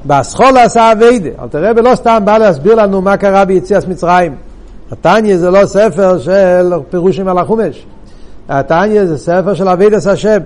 באסכול 0.04 0.58
עשה 0.58 0.92
אביידה, 0.92 1.30
אלתר 1.42 1.70
רבי 1.70 1.82
לא 1.82 1.96
סתם 1.96 2.22
בא 2.26 2.38
להסביר 2.38 2.76
לנו 2.76 3.02
מה 3.02 3.18
קרה 3.18 3.46
ביציאת 3.46 3.88
מצרים. 3.88 4.47
התניא 4.92 5.38
זה 5.38 5.52
לא 5.52 5.66
ספר 5.66 6.20
של 6.20 6.74
פירושים 6.90 7.28
על 7.28 7.38
החומש. 7.38 7.86
התניא 8.50 9.06
זה 9.06 9.18
ספר 9.18 9.54
של 9.54 9.68
אבידס 9.68 10.08
השם. 10.08 10.40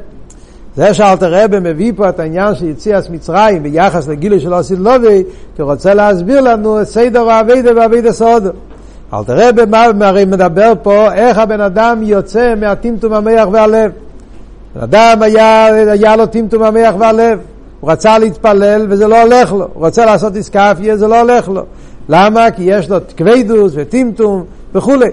זה 0.75 0.93
שאלתר 0.93 1.43
רבי 1.43 1.57
מביא 1.59 1.93
פה 1.95 2.09
את 2.09 2.19
העניין 2.19 2.55
של 2.55 2.65
יציאת 2.65 3.09
מצרים 3.09 3.63
ביחס 3.63 4.07
לגילוי 4.07 4.39
של 4.39 4.53
אוסיד 4.53 4.79
לובי, 4.79 5.23
כי 5.55 5.61
הוא 5.61 5.71
רוצה 5.71 5.93
להסביר 5.93 6.41
לנו 6.41 6.81
את 6.81 6.87
סדר 6.87 7.29
האבידה 7.29 7.71
ואבידס 7.75 8.21
הודו. 8.21 8.49
אלתר 9.13 9.47
רבי 9.49 9.61
הרי 10.01 10.25
מדבר 10.25 10.73
פה 10.83 11.13
איך 11.13 11.37
הבן 11.37 11.61
אדם 11.61 12.03
יוצא 12.03 12.53
מהטמטום 12.55 13.13
המח 13.13 13.47
והלב. 13.51 13.91
בן 14.75 14.81
אדם 14.81 15.21
היה, 15.21 15.65
היה 15.65 16.15
לו 16.15 16.25
טמטום 16.25 16.63
המח 16.63 16.93
והלב. 16.99 17.39
הוא 17.79 17.91
רצה 17.91 18.17
להתפלל 18.17 18.85
וזה 18.89 19.07
לא 19.07 19.21
הולך 19.21 19.51
לו. 19.51 19.67
הוא 19.73 19.85
רוצה 19.85 20.05
לעשות 20.05 20.35
איסקאפיה, 20.35 20.97
זה 20.97 21.07
לא 21.07 21.21
הולך 21.21 21.49
לו. 21.49 21.65
למה? 22.11 22.51
כי 22.51 22.63
יש 22.63 22.89
לו 22.89 22.97
כבדוס 23.17 23.71
וטמטום 23.75 24.43
וכולי. 24.75 25.09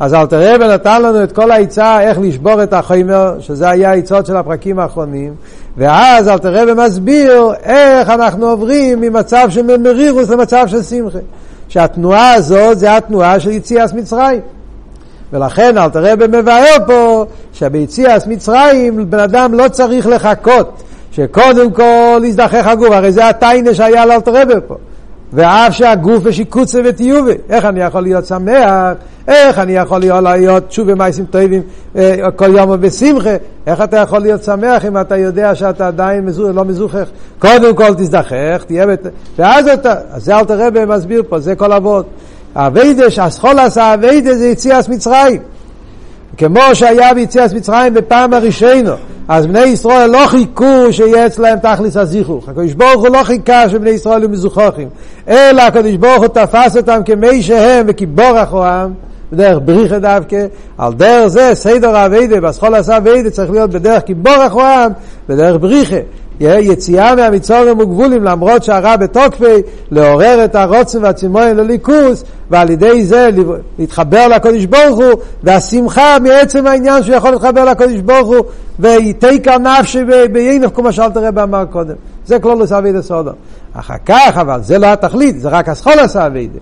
אז 0.00 0.14
אלתר 0.14 0.54
רבי 0.54 0.68
נתן 0.68 1.02
לנו 1.02 1.24
את 1.24 1.32
כל 1.32 1.50
העצה 1.50 2.00
איך 2.00 2.18
לשבור 2.20 2.62
את 2.62 2.72
החומר, 2.72 3.40
שזה 3.40 3.68
היה 3.68 3.90
העצות 3.90 4.26
של 4.26 4.36
הפרקים 4.36 4.78
האחרונים, 4.78 5.34
ואז 5.76 6.28
אלתר 6.28 6.54
רבי 6.54 6.86
מסביר 6.86 7.52
איך 7.62 8.10
אנחנו 8.10 8.46
עוברים 8.46 9.00
ממצב 9.00 9.46
של 9.50 9.76
מרירוס 9.76 10.30
למצב 10.30 10.64
של 10.66 10.82
שמחה. 10.82 11.18
שהתנועה 11.68 12.34
הזאת 12.34 12.78
זה 12.78 12.96
התנועה 12.96 13.40
של 13.40 13.50
יציאת 13.50 13.92
מצרים. 13.92 14.40
ולכן 15.32 15.78
אלתר 15.78 16.12
רבי 16.12 16.26
מבאר 16.26 16.76
פה 16.86 17.24
שביציאת 17.52 18.26
מצרים 18.26 19.10
בן 19.10 19.18
אדם 19.18 19.54
לא 19.54 19.68
צריך 19.68 20.06
לחכות 20.06 20.82
שקודם 21.12 21.70
כל 21.70 22.22
יזדחך 22.24 22.66
הגוף, 22.66 22.90
הרי 22.90 23.12
זה 23.12 23.28
הטיינה 23.28 23.74
שהיה 23.74 24.06
לאלתר 24.06 24.42
רבי 24.42 24.54
פה. 24.66 24.74
ואף 25.36 25.74
שהגוף 25.74 26.22
ושיקוצה 26.22 26.80
וטיובה. 26.84 27.32
איך 27.50 27.64
אני 27.64 27.80
יכול 27.80 28.00
להיות 28.00 28.26
שמח? 28.26 28.92
איך 29.28 29.58
אני 29.58 29.72
יכול 29.76 29.98
להיות, 29.98 30.22
להיות 30.22 30.68
תשובה 30.68 30.94
מייסים 30.94 31.24
טובים 31.24 31.62
אה, 31.96 32.30
כל 32.36 32.56
יום 32.56 32.80
בשמחה? 32.80 33.36
איך 33.66 33.80
אתה 33.80 33.96
יכול 33.96 34.18
להיות 34.18 34.44
שמח 34.44 34.84
אם 34.84 35.00
אתה 35.00 35.16
יודע 35.16 35.54
שאתה 35.54 35.86
עדיין 35.86 36.24
מזוח, 36.24 36.50
לא 36.54 36.64
מזוכח? 36.64 37.08
קודם 37.38 37.74
כל 37.74 37.94
תזדחך, 37.94 38.64
תהיה 38.66 38.86
בת... 38.86 39.06
ואז 39.38 39.68
אתה, 39.68 39.94
זה 40.16 40.36
אל 40.36 40.44
תראה 40.44 40.70
במסביר 40.70 41.22
פה, 41.28 41.38
זה 41.38 41.54
כל 41.54 41.72
אבות. 41.72 42.06
אביידה, 42.54 43.10
שהסחול 43.10 43.58
עשה 43.58 43.94
אביידה 43.94 44.34
זה 44.34 44.46
יציאת 44.46 44.88
מצרים. 44.88 45.40
כמו 46.36 46.60
שהיה 46.74 47.14
ביציאת 47.14 47.52
מצרים 47.52 47.94
בפעם 47.94 48.34
הראשונה. 48.34 48.94
אז 49.28 49.46
בני 49.46 49.64
ישראל 49.64 50.10
לא 50.10 50.26
חיכו 50.26 50.92
שיהיה 50.92 51.26
אצלהם 51.26 51.58
תכלס 51.58 51.96
הזיכוך. 51.96 52.48
הקדוש 52.48 52.72
ברוך 52.72 53.00
הוא 53.00 53.08
לא 53.08 53.22
חיכה 53.24 53.68
שבני 53.68 53.90
ישראל 53.90 54.18
יהיו 54.18 54.28
מזוכחים. 54.28 54.88
אלא 55.28 55.62
הקדוש 55.62 55.96
ברוך 55.96 56.18
הוא 56.18 56.28
תפס 56.28 56.76
אותם 56.76 57.00
כמי 57.04 57.42
שהם 57.42 57.86
וכיבור 57.88 58.42
אחורם. 58.42 58.92
בדרך 59.32 59.58
בריחה 59.64 59.98
דווקא, 59.98 60.46
על 60.78 60.92
דרך 60.92 61.26
זה 61.26 61.50
סדר 61.54 61.96
האביידה, 61.96 62.40
בסחול 62.40 62.74
עשה 62.74 62.96
אביידה 62.96 63.30
צריך 63.30 63.50
להיות 63.50 63.70
בדרך 63.70 64.02
כיבור 64.06 64.46
אחורם, 64.46 64.90
בדרך 65.28 65.56
בריחה. 65.60 65.96
יציאה 66.40 67.14
מהמצורים 67.14 67.78
וגבולים 67.78 68.24
למרות 68.24 68.64
שהרע 68.64 68.96
בתוקפי 68.96 69.62
לעורר 69.90 70.44
את 70.44 70.54
הרוצן 70.54 71.04
והצימון 71.04 71.56
לליכוס 71.56 72.24
ועל 72.50 72.70
ידי 72.70 73.04
זה 73.04 73.30
להתחבר 73.78 74.28
לקודש 74.28 74.64
ברוך 74.64 74.98
הוא 74.98 75.20
והשמחה 75.42 76.16
מעצם 76.22 76.66
העניין 76.66 77.02
שהוא 77.02 77.14
יכול 77.14 77.30
להתחבר 77.30 77.64
לקודש 77.64 78.00
ברוך 78.00 78.28
הוא 78.28 78.44
ויתקע 78.78 79.58
נפשי 79.58 80.04
ביינך 80.32 80.70
כמו 80.74 80.92
שאלת 80.92 81.16
הרב 81.16 81.38
אמר 81.38 81.64
קודם. 81.64 81.94
זה 82.26 82.38
כלול 82.38 82.62
עשה 82.62 82.78
אבידה 82.78 83.02
סודו. 83.02 83.30
אחר 83.72 83.94
כך 84.06 84.38
אבל 84.40 84.62
זה 84.62 84.78
לא 84.78 84.86
התכלית 84.86 85.40
זה 85.40 85.48
רק 85.48 85.68
הסחול 85.68 85.98
עשה 85.98 86.26
אבידה 86.26 86.58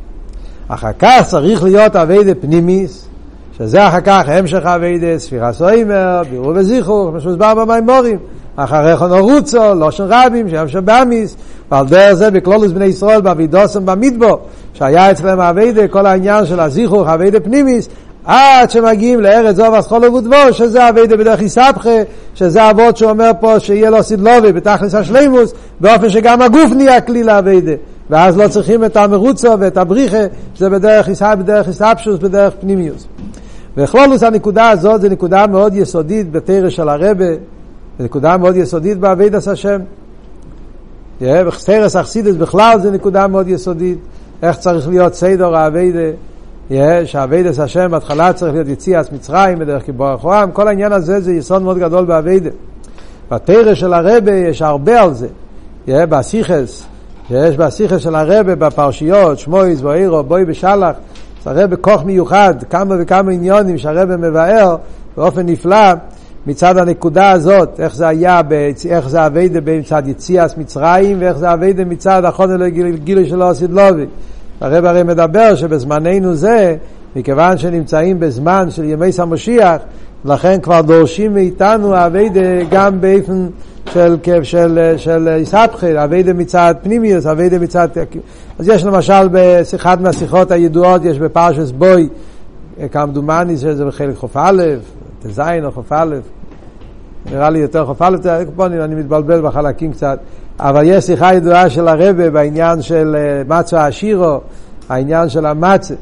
אחר 0.68 0.92
כך 0.98 1.22
צריך 1.26 1.62
להיות 1.62 1.96
אבידה 1.96 2.34
פנימיס 2.34 3.06
שזה 3.58 3.88
אחר 3.88 4.00
כך 4.00 4.22
המשך 4.26 4.66
אבידה 4.66 5.18
ספירה 5.18 5.52
סוימר 5.52 6.22
בירו 6.30 6.52
וזיכרו 6.54 7.08
כמו 7.10 7.20
שהוסבר 7.20 7.54
במימורים 7.54 8.18
אחריך 8.56 9.02
נורוצו, 9.02 9.74
לושן 9.74 10.04
רבים, 10.08 10.50
שם 10.50 10.68
שבאמיס, 10.68 11.36
ועל 11.70 11.86
דרך 11.86 12.12
זה 12.12 12.30
בכלולוס 12.30 12.72
בני 12.72 12.84
ישראל, 12.84 13.20
באבידוסם 13.20 13.86
במדבו, 13.86 14.38
שהיה 14.74 15.10
אצלם 15.10 15.40
אביידה, 15.40 15.88
כל 15.88 16.06
העניין 16.06 16.46
של 16.46 16.60
הזיכוך, 16.60 17.08
אביידה 17.08 17.40
פנימיס, 17.40 17.88
עד 18.24 18.70
שמגיעים 18.70 19.20
לארץ 19.20 19.56
זוב 19.56 19.74
אסכולו 19.74 20.14
ודבו, 20.14 20.52
שזה 20.52 20.88
אביידה 20.88 21.16
בדרך 21.16 21.42
יסבכה, 21.42 21.90
שזה 22.34 22.70
אבות 22.70 22.96
שאומר 22.96 23.30
פה 23.40 23.60
שיהיה 23.60 23.90
לו 23.90 24.02
סדלובי 24.02 24.52
בתכלס 24.52 24.94
השלימוס, 24.94 25.52
באופן 25.80 26.08
שגם 26.08 26.42
הגוף 26.42 26.72
נהיה 26.76 27.00
כלי 27.00 27.22
לאביידה. 27.22 27.72
ואז 28.10 28.38
לא 28.38 28.48
צריכים 28.48 28.84
את 28.84 28.96
המרוצו 28.96 29.60
ואת 29.60 29.76
הבריחה, 29.76 30.26
שזה 30.54 30.70
בדרך 30.70 31.08
יסב, 31.08 31.36
בדרך 31.38 31.68
יסבשוס, 31.68 32.18
בדרך 32.18 32.52
פנימיוס. 32.60 33.06
וכלולוס 33.76 34.22
הנקודה 34.22 34.68
הזאת 34.68 35.00
זה 35.00 35.08
נקודה 35.08 35.46
מאוד 35.46 35.74
יסודית 35.74 36.32
בתרא 36.32 36.70
של 36.70 36.88
הרבה, 36.88 37.24
נקודה 38.00 38.36
מאוד 38.36 38.56
יסודית 38.56 38.98
באבידס 38.98 39.48
השם. 39.48 39.80
בחסרס 41.20 41.96
אכסידס 41.96 42.34
בכלל 42.34 42.80
זה 42.80 42.90
נקודה 42.90 43.26
מאוד 43.26 43.48
יסודית, 43.48 43.98
איך 44.42 44.56
צריך 44.56 44.88
להיות 44.88 45.14
סדר 45.14 45.56
האבידה, 45.56 46.10
שהאבידס 47.04 47.60
השם 47.60 47.90
בהתחלה 47.90 48.32
צריך 48.32 48.52
להיות 48.52 48.68
יציאת 48.68 49.12
מצרים 49.12 49.58
בדרך 49.58 49.86
כבורך 49.86 50.22
עולם, 50.22 50.50
כל 50.52 50.68
העניין 50.68 50.92
הזה 50.92 51.20
זה 51.20 51.32
יסוד 51.32 51.62
מאוד 51.62 51.78
גדול 51.78 52.04
באבידה. 52.04 52.50
בתרא 53.30 53.74
של 53.74 53.92
הרבה 53.92 54.32
יש 54.32 54.62
הרבה 54.62 55.02
על 55.02 55.14
זה, 55.14 55.28
בסיכס, 55.88 56.84
יש 57.30 57.56
בסיכס 57.56 58.00
של 58.00 58.14
הרבה 58.14 58.54
בפרשיות, 58.54 59.38
שמויס, 59.38 59.80
בואירו, 59.80 60.22
בואי 60.22 60.44
בשלח, 60.44 60.96
זה 61.44 61.50
הרבה 61.50 61.76
כוח 61.76 62.02
מיוחד, 62.02 62.54
כמה 62.70 62.94
וכמה 62.98 63.32
עניונים 63.32 63.78
שהרבה 63.78 64.16
מבאר 64.16 64.76
באופן 65.16 65.46
נפלא. 65.46 65.92
מצד 66.46 66.78
הנקודה 66.78 67.30
הזאת, 67.30 67.80
איך 67.80 67.94
זה 67.94 68.08
היה, 68.08 68.40
איך 68.88 69.08
זה 69.08 69.26
אביידה 69.26 69.60
מצד 69.78 70.02
יציאס 70.06 70.56
מצרים, 70.56 71.16
ואיך 71.20 71.38
זה 71.38 71.52
אביידה 71.52 71.84
מצד 71.84 72.24
החונן 72.24 72.60
לגילוי 72.60 73.26
של 73.26 73.42
אוסיד 73.42 73.70
לובי. 73.70 74.06
הרב 74.60 74.84
הרי 74.84 75.02
מדבר 75.02 75.54
שבזמננו 75.54 76.34
זה, 76.34 76.76
מכיוון 77.16 77.58
שנמצאים 77.58 78.20
בזמן 78.20 78.70
של 78.70 78.84
ימי 78.84 79.12
סמושיח, 79.12 79.76
לכן 80.24 80.60
כבר 80.60 80.80
דורשים 80.80 81.34
מאיתנו 81.34 82.06
אביידה 82.06 82.64
גם 82.70 83.00
באופן 83.00 83.46
של, 83.92 84.16
של, 84.42 84.94
של 84.96 85.28
איסבחי, 85.28 86.04
אביידה 86.04 86.32
מצד 86.32 86.74
פנימיוס, 86.82 87.26
אביידה 87.26 87.58
מצד... 87.58 87.88
אז 88.58 88.68
יש 88.68 88.84
למשל 88.84 89.28
באחת 89.28 90.00
מהשיחות 90.00 90.50
הידועות, 90.50 91.04
יש 91.04 91.18
בפרשס 91.18 91.70
בוי, 91.70 92.08
כמדומני 92.92 93.56
שזה 93.56 93.84
בחלק 93.84 94.16
ח"א, 94.16 94.52
ט"ז 95.22 95.40
או 95.64 95.72
כ"א, 95.72 96.04
נראה 97.30 97.50
לי 97.50 97.58
יותר 97.58 97.94
כ"א, 97.94 98.08
אני 98.84 98.94
מתבלבל 98.94 99.40
בחלקים 99.40 99.92
קצת, 99.92 100.18
אבל 100.60 100.82
יש 100.84 101.04
שיחה 101.04 101.34
ידועה 101.34 101.70
של 101.70 101.88
הרבה 101.88 102.30
בעניין 102.30 102.82
של 102.82 103.16
אה, 103.18 103.58
מצו 103.58 103.76
השירו, 103.76 104.40
העניין 104.88 105.28
של 105.28 105.46
המצה, 105.46 105.94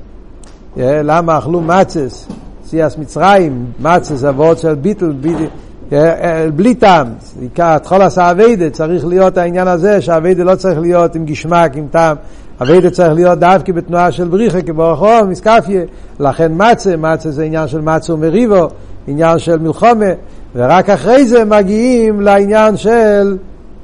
אה, 0.78 1.00
למה 1.04 1.38
אכלו 1.38 1.60
מצס, 1.60 2.28
סיאס 2.66 2.98
מצרים, 2.98 3.64
מצס 3.80 4.24
אבות 4.24 4.58
של 4.58 4.74
ביטל, 4.74 5.12
אה, 5.92 6.46
בלי 6.56 6.74
טעם, 6.74 7.06
תחול 7.82 8.02
עשה 8.02 8.30
אביידה, 8.30 8.70
צריך 8.70 9.06
להיות 9.06 9.38
העניין 9.38 9.68
הזה 9.68 10.00
שהאביידה 10.00 10.44
לא 10.44 10.54
צריך 10.54 10.80
להיות 10.80 11.14
עם 11.14 11.24
גשמק, 11.24 11.76
עם 11.76 11.86
טעם, 11.90 12.16
אביידה 12.62 12.90
צריך 12.90 13.12
להיות 13.12 13.38
דווקא 13.38 13.72
בתנועה 13.72 14.12
של 14.12 14.28
בריחה, 14.28 14.62
כבורך 14.62 15.00
אור, 15.00 15.24
מסקפיה, 15.24 15.82
לכן 16.20 16.52
מצה, 16.54 16.96
מצה 16.96 17.30
זה 17.30 17.44
עניין 17.44 17.68
של 17.68 17.80
מצו 17.80 18.16
מריבו, 18.16 18.68
עניין 19.06 19.38
של 19.38 19.58
מלחומה, 19.58 20.06
ורק 20.56 20.90
אחרי 20.90 21.26
זה 21.26 21.44
מגיעים 21.44 22.20
לעניין 22.20 22.76
של, 22.76 23.36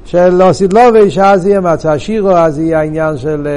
של 0.05 0.29
לא 0.29 0.53
סדלובי, 0.53 1.11
שאז 1.11 1.47
יהיה 1.47 1.61
מצה 1.61 1.99
שירו, 1.99 2.31
אז 2.31 2.59
יהיה 2.59 2.79
העניין 2.79 3.17
של, 3.17 3.47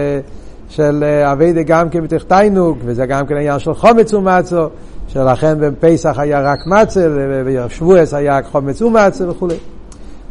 של 0.68 1.04
אביידה 1.32 1.62
גם 1.62 1.88
כן 1.88 2.04
בתוך 2.04 2.22
תיינוק, 2.22 2.78
וזה 2.84 3.06
גם 3.06 3.26
כן 3.26 3.36
העניין 3.36 3.58
של 3.58 3.74
חומץ 3.74 4.14
ומצו, 4.14 4.66
שלכן 5.08 5.54
בפסח 5.60 6.18
היה 6.18 6.40
רק 6.40 6.58
מצה, 6.66 7.08
ובשבועס 7.10 8.14
היה 8.14 8.40
חומץ 8.50 8.82
ומצה 8.82 9.30
וכולי. 9.30 9.56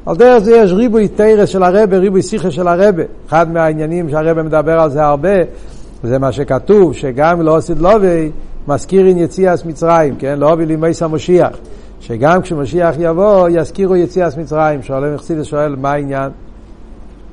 על 0.05 0.15
דרך 0.15 0.43
זה 0.43 0.55
יש 0.55 0.71
ריבוי 0.71 1.07
תרס 1.07 1.49
של 1.49 1.63
הרבה, 1.63 1.97
ריבוי 1.97 2.21
שיחה 2.21 2.51
של 2.51 2.67
הרבה. 2.67 3.03
אחד 3.27 3.51
מהעניינים 3.51 4.09
שהרבה 4.09 4.43
מדבר 4.43 4.79
על 4.79 4.89
זה 4.89 5.03
הרבה, 5.03 5.35
זה 6.03 6.19
מה 6.19 6.31
שכתוב, 6.31 6.93
שגם 6.93 7.41
לא 7.41 7.57
עשית 7.57 7.79
לובי, 7.79 8.31
מזכירין 8.67 9.17
יציאס 9.17 9.65
מצרים, 9.65 10.15
כן? 10.15 10.39
לא 10.39 10.55
מייס 10.55 11.03
המשיח. 11.03 11.49
שגם 12.01 12.41
כשמשיח 12.41 12.95
יבוא, 12.99 13.49
יזכירו 13.49 13.95
יציאס 13.95 14.37
מצרים. 14.37 14.81
שואלים 14.83 15.15
מחסידס 15.15 15.45
שואל, 15.45 15.75
מה 15.75 15.91
העניין? 15.91 16.29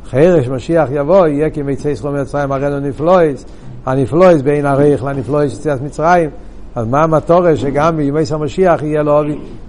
אחרי 0.07 0.45
שמשיח 0.45 0.89
יבוא, 0.93 1.27
יהיה 1.27 1.51
כי 1.51 1.63
מיצי 1.63 1.97
סכום 1.97 2.21
מצרים 2.21 2.53
הראינו 2.53 2.81
נפלויס, 2.81 3.45
הנפלויס 3.87 4.43
בין 4.43 4.67
הריח 4.67 5.05
לנפלויס 5.05 5.53
יציאס 5.53 5.81
מצרים. 5.81 6.31
אז 6.75 6.87
מה 6.87 7.03
המטורה 7.03 7.57
שגם 7.57 7.97
בימי 7.97 8.23
המשיח 8.31 8.83
יהיה 8.83 9.03
לו, 9.03 9.23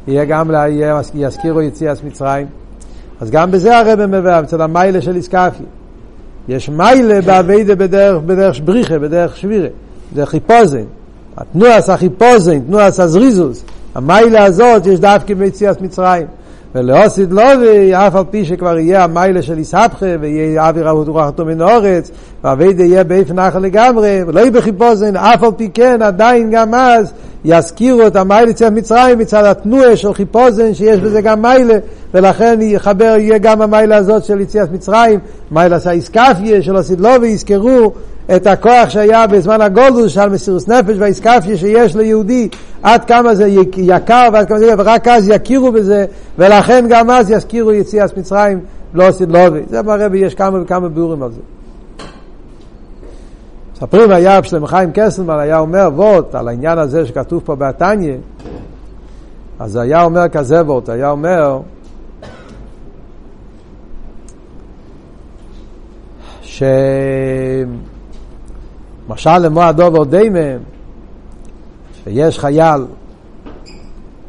יהיה 0.08 0.26
גם 0.26 0.52
יהיה, 0.52 1.02
יזכירו 1.14 1.62
יציאס 1.62 2.04
מצרים? 2.04 2.48
אז 3.20 3.32
גם 3.32 3.52
בזה 3.52 3.78
הרב 3.78 4.06
מביא, 4.06 4.32
אצל 4.44 4.62
המיילה 4.62 5.02
של 5.02 5.16
איסקפי. 5.16 5.64
יש 6.48 6.70
מיילה 6.70 7.22
באביידה 7.22 7.76
בדרך, 7.76 8.22
בדרך 8.26 8.60
בריחה, 8.66 9.00
בדרך 9.00 9.38
שבירה, 9.38 9.68
בדרך 10.14 10.30
חיפוזן. 10.30 10.84
התנועס 11.38 11.90
החיפוזן, 11.90 12.60
תנועס 12.60 13.00
הזריזוס. 13.00 13.64
המיילה 13.96 14.44
הזאת 14.44 14.86
יש 14.86 15.00
דווקא 15.00 15.34
ביציאת 15.34 15.82
מצרים. 15.82 16.28
ולאוסיד 16.76 17.32
לובי, 17.32 17.96
אף 17.96 18.16
על 18.16 18.24
פי 18.32 18.46
שכבר 18.46 18.78
יהיה 18.78 19.04
המיילה 19.04 19.42
של 19.42 19.58
איסהפכה, 19.58 20.06
ויהיה 20.22 20.68
אוויר 20.68 20.90
רוחתו 20.90 21.46
מן 21.46 21.62
האורץ, 21.62 22.12
והאביידה 22.44 22.84
יהיה 22.84 23.04
באיפן 23.04 23.40
אחר 23.40 23.60
לגמרי, 23.60 24.20
ולא 24.28 24.40
יהיה 24.40 24.52
בחיפוזן, 24.52 25.16
אף 25.16 25.44
על 25.44 25.52
פי 25.58 25.70
כן, 25.74 26.02
עדיין 26.02 26.50
גם 26.52 26.74
אז, 26.74 27.14
יזכירו 27.46 28.08
את 28.08 28.16
המיילה 28.16 28.52
יציאת 28.52 28.74
מצרים 28.74 29.20
מצד 29.20 29.46
התנועה 29.46 29.96
של 29.96 30.14
חיפוזן, 30.14 30.74
שיש 30.74 31.00
בזה 31.00 31.22
גם 31.22 31.42
מיילה, 31.42 31.76
ולכן 32.14 32.60
יחבר, 32.62 33.16
יהיה 33.18 33.38
גם 33.38 33.62
המיילה 33.62 33.96
הזאת 33.96 34.24
של 34.24 34.42
יציאת 34.42 34.72
מצרים, 34.72 35.20
מיילה 35.52 35.80
סאיסקפיה 35.80 36.62
של 36.62 36.78
אוסיד 36.78 37.00
לובי, 37.00 37.28
יזכרו 37.28 37.94
את 38.36 38.48
הכוח 38.48 38.90
שהיה 38.90 39.28
בזמן 39.28 39.62
הגולדוס 39.62 40.12
של 40.12 40.30
מסירוס 40.30 40.68
נפש 40.68 40.96
והאיסקפיה 40.98 41.58
שיש 41.58 41.96
ליהודי, 41.96 42.50
עד 42.84 43.06
כמה 43.06 43.36
זה 43.36 43.48
יקר 43.78 44.30
ועד 44.34 44.48
כמה 44.48 44.60
זה, 44.60 44.74
ורק 44.78 45.08
אז 45.08 45.30
יכירו 45.30 45.72
בזה, 45.72 46.06
ולכן 46.38 46.86
גם 46.90 47.10
אז 47.10 47.32
יזכירו 47.32 47.72
יציאת 47.72 48.18
מצרים 48.18 48.60
לא 48.94 49.04
עשית 49.04 49.30
לובי. 49.30 49.60
זה 49.70 49.84
מראה 49.84 50.08
ויש 50.12 50.36
כמה 50.36 50.62
וכמה 50.62 50.90
ביאורים 50.90 51.24
על 51.24 51.32
זה. 51.32 51.42
מספרים 53.74 54.12
היה 54.12 54.44
שלם 54.44 54.66
חיים 54.66 54.90
קסלמן 54.94 55.40
היה 55.40 55.60
אומר 55.60 55.90
וורט 55.96 56.36
על 56.36 56.48
העניין 56.48 56.78
הזה 56.78 57.06
שכתוב 57.06 57.42
פה 57.46 57.56
בתניא, 57.56 58.16
אז 59.60 59.76
היה 59.76 60.04
אומר 60.04 60.30
כזה 60.30 60.66
וורט, 60.66 60.90
היה 60.90 61.10
אומר 61.10 61.60
ש... 66.42 66.64
משל 69.10 69.38
למו 69.38 69.64
הדובר 69.64 70.04
דיימה, 70.04 70.40
שיש 72.04 72.40
חייל, 72.40 72.86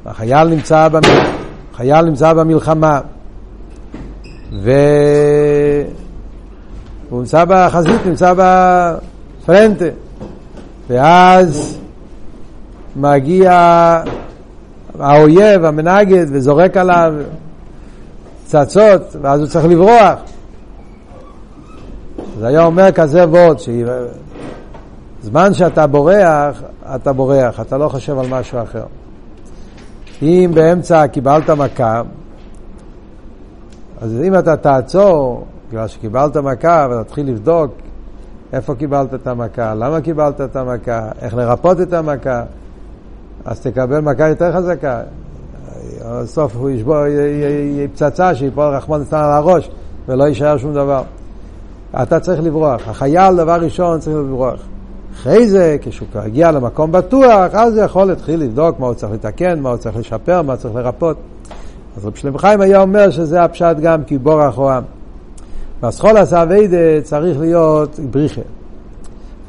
החייל 0.06 0.48
נמצא, 0.48 0.88
במ... 0.88 1.00
חייל 1.74 2.02
נמצא 2.02 2.32
במלחמה, 2.32 3.00
והוא 4.52 4.72
נמצא 7.12 7.44
בחזית, 7.48 8.06
נמצא 8.06 8.34
בפרנטה, 8.36 9.84
ואז 10.88 11.78
מגיע 12.96 13.52
האויב, 14.98 15.64
המנגד, 15.64 16.26
וזורק 16.28 16.76
עליו 16.76 17.14
פצצות, 18.44 19.16
ואז 19.22 19.40
הוא 19.40 19.48
צריך 19.48 19.64
לברוח. 19.64 20.18
אז 22.36 22.42
היה 22.42 22.64
אומר 22.64 22.92
כזה 22.92 23.28
וורד, 23.28 23.58
זמן 25.22 25.54
שאתה 25.54 25.86
בורח, 25.86 26.62
אתה 26.94 27.12
בורח, 27.12 27.60
אתה 27.60 27.78
לא 27.78 27.88
חושב 27.88 28.18
על 28.18 28.26
משהו 28.28 28.62
אחר. 28.62 28.84
אם 30.22 30.50
באמצע 30.54 31.06
קיבלת 31.06 31.50
מכה, 31.50 32.02
אז 34.00 34.20
אם 34.22 34.38
אתה 34.38 34.56
תעצור, 34.56 35.46
בגלל 35.68 35.88
שקיבלת 35.88 36.36
מכה, 36.36 36.86
ותתחיל 36.90 37.28
לבדוק 37.28 37.72
איפה 38.52 38.74
קיבלת 38.74 39.14
את 39.14 39.26
המכה, 39.26 39.74
למה 39.74 40.00
קיבלת 40.00 40.40
את 40.40 40.56
המכה, 40.56 41.08
איך 41.20 41.34
לרפות 41.34 41.80
את 41.80 41.92
המכה, 41.92 42.42
אז 43.44 43.60
תקבל 43.60 44.00
מכה 44.00 44.28
יותר 44.28 44.52
חזקה. 44.52 45.00
בסוף 46.04 46.56
הוא 46.56 46.70
ישבור, 46.70 47.06
יהיה 47.06 47.88
פצצה 47.88 48.34
שיפול 48.34 48.64
רחמון 48.64 49.02
אצלנו 49.02 49.24
על 49.24 49.32
הראש 49.32 49.70
ולא 50.08 50.24
יישאר 50.24 50.56
שום 50.56 50.74
דבר. 50.74 51.02
אתה 52.02 52.20
צריך 52.20 52.40
לברוח. 52.42 52.88
החייל, 52.88 53.36
דבר 53.36 53.60
ראשון, 53.60 54.00
צריך 54.00 54.16
לברוח. 54.16 54.60
אחרי 55.14 55.48
זה, 55.48 55.76
כשהוא 55.82 56.08
הגיע 56.14 56.52
למקום 56.52 56.92
בטוח, 56.92 57.54
אז 57.54 57.76
הוא 57.76 57.84
יכול 57.84 58.04
להתחיל 58.04 58.40
לבדוק 58.40 58.80
מה 58.80 58.86
הוא 58.86 58.94
צריך 58.94 59.12
לתקן, 59.12 59.60
מה 59.60 59.70
הוא 59.70 59.76
צריך 59.76 59.96
לשפר, 59.96 60.42
מה 60.42 60.52
הוא 60.52 60.60
צריך 60.60 60.74
לרפות. 60.74 61.16
אז 61.96 62.06
רב 62.06 62.14
שלם 62.14 62.38
חיים 62.38 62.60
היה 62.60 62.80
אומר 62.80 63.10
שזה 63.10 63.42
הפשט 63.42 63.76
גם 63.82 64.04
כי 64.04 64.18
בורח 64.18 64.58
או 64.58 64.70
עם. 64.70 64.82
והסחול 65.82 66.16
עשה 66.16 66.42
אביידה 66.42 67.00
צריך 67.02 67.40
להיות 67.40 68.00
בריחה. 68.10 68.40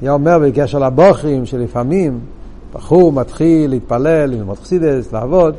היה 0.02 0.12
אומר 0.12 0.40
בקשר 0.40 0.80
לבוכרים 0.80 1.46
שלפעמים 1.46 2.20
בחור 2.74 3.12
מתחיל 3.12 3.70
להתפלל, 3.70 4.26
ללמוד 4.26 4.58
חסידס, 4.60 5.14
לעבוד, 5.14 5.56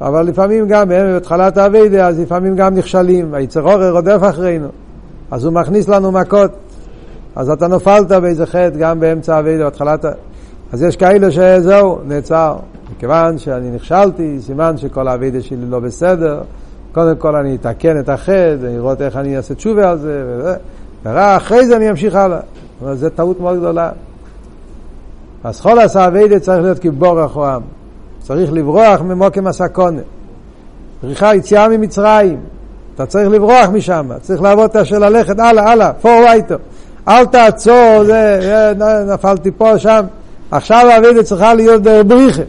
אבל 0.00 0.26
לפעמים 0.26 0.68
גם 0.68 0.88
בהתחלת 0.88 1.56
האביידה, 1.56 2.06
אז 2.06 2.20
לפעמים 2.20 2.56
גם 2.56 2.74
נכשלים, 2.74 3.34
היצר 3.34 3.60
עורר 3.60 3.92
רודף 3.92 4.18
אחרינו, 4.30 4.68
אז 5.30 5.44
הוא 5.44 5.52
מכניס 5.52 5.88
לנו 5.88 6.12
מכות. 6.12 6.50
אז 7.36 7.50
אתה 7.50 7.68
נופלת 7.68 8.12
באיזה 8.12 8.46
חטא 8.46 8.78
גם 8.78 9.00
באמצע 9.00 9.36
האביידה, 9.36 9.64
בהתחלת... 9.64 10.04
אז 10.72 10.82
יש 10.82 10.96
כאלה 10.96 11.30
שזהו, 11.30 11.98
נעצר. 12.06 12.56
מכיוון 12.96 13.38
שאני 13.38 13.70
נכשלתי, 13.70 14.38
סימן 14.40 14.76
שכל 14.76 15.08
האביידה 15.08 15.42
שלי 15.42 15.66
לא 15.68 15.80
בסדר, 15.80 16.40
קודם 16.92 17.16
כל 17.16 17.36
אני 17.36 17.54
אתקן 17.54 17.98
את 17.98 18.08
החטא, 18.08 18.56
לראות 18.60 19.02
איך 19.02 19.16
אני 19.16 19.36
אעשה 19.36 19.54
תשובה 19.54 19.90
על 19.90 19.98
זה, 19.98 20.24
וזה. 20.28 20.54
ורק 21.04 21.42
אחרי 21.42 21.66
זה 21.66 21.76
אני 21.76 21.90
אמשיך 21.90 22.14
הלאה. 22.14 22.40
אבל 22.82 22.94
זו 22.94 23.10
טעות 23.10 23.40
מאוד 23.40 23.58
גדולה. 23.58 23.90
אז 25.44 25.60
כל 25.60 25.78
עשה 25.78 26.06
אביידה 26.06 26.40
צריך 26.40 26.62
להיות 26.62 26.78
כבורח 26.78 27.36
או 27.36 27.46
עם. 27.46 27.62
צריך 28.20 28.52
לברוח 28.52 29.00
ממוקם 29.00 29.46
הסקונה. 29.46 30.00
בריחה 31.02 31.34
יציאה 31.34 31.68
ממצרים. 31.68 32.40
אתה 32.94 33.06
צריך 33.06 33.28
לברוח 33.28 33.68
משם, 33.72 34.10
צריך 34.20 34.42
לעבוד 34.42 34.70
את 34.70 34.76
השל 34.76 35.08
ללכת 35.08 35.38
הלאה, 35.38 35.72
הלאה, 35.72 35.92
פורווייטו. 35.92 36.54
אל 37.08 37.24
תעצור, 37.26 38.04
זה, 38.04 38.72
נפלתי 39.14 39.50
פה, 39.50 39.78
שם. 39.78 40.04
עכשיו 40.50 40.86
האביידה 40.90 41.22
צריכה 41.22 41.54
להיות 41.54 41.82
בריחה. 41.82 42.42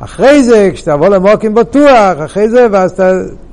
אחרי 0.00 0.42
זה, 0.42 0.70
כשתבוא 0.72 1.08
למוקים 1.08 1.54
בטוח, 1.54 2.16
אחרי 2.24 2.48
זה, 2.48 2.66
ואז 2.70 3.00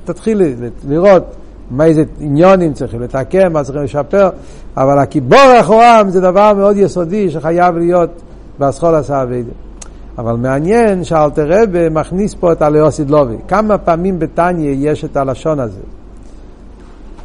תתחיל 0.04 0.42
לראות 0.88 1.22
מה 1.70 1.84
איזה 1.84 2.02
עניונים 2.20 2.72
צריכים 2.72 3.02
לתקן, 3.02 3.52
מה 3.52 3.64
צריכים 3.64 3.82
לשפר, 3.82 4.30
אבל 4.76 4.98
הקיבור 4.98 5.60
אחורם 5.60 6.06
זה 6.08 6.20
דבר 6.20 6.52
מאוד 6.54 6.76
יסודי 6.76 7.30
שחייב 7.30 7.76
להיות 7.76 8.10
באסכול 8.58 8.94
הסעבידה. 8.94 9.52
אבל 10.18 10.32
מעניין 10.32 11.04
שאלתר 11.04 11.46
רבה 11.48 11.90
מכניס 11.90 12.34
פה 12.34 12.52
את 12.52 12.62
הלאוסיד 12.62 13.10
לובי. 13.10 13.36
כמה 13.48 13.78
פעמים 13.78 14.18
בתניא 14.18 14.74
יש 14.78 15.04
את 15.04 15.16
הלשון 15.16 15.60
הזה? 15.60 15.80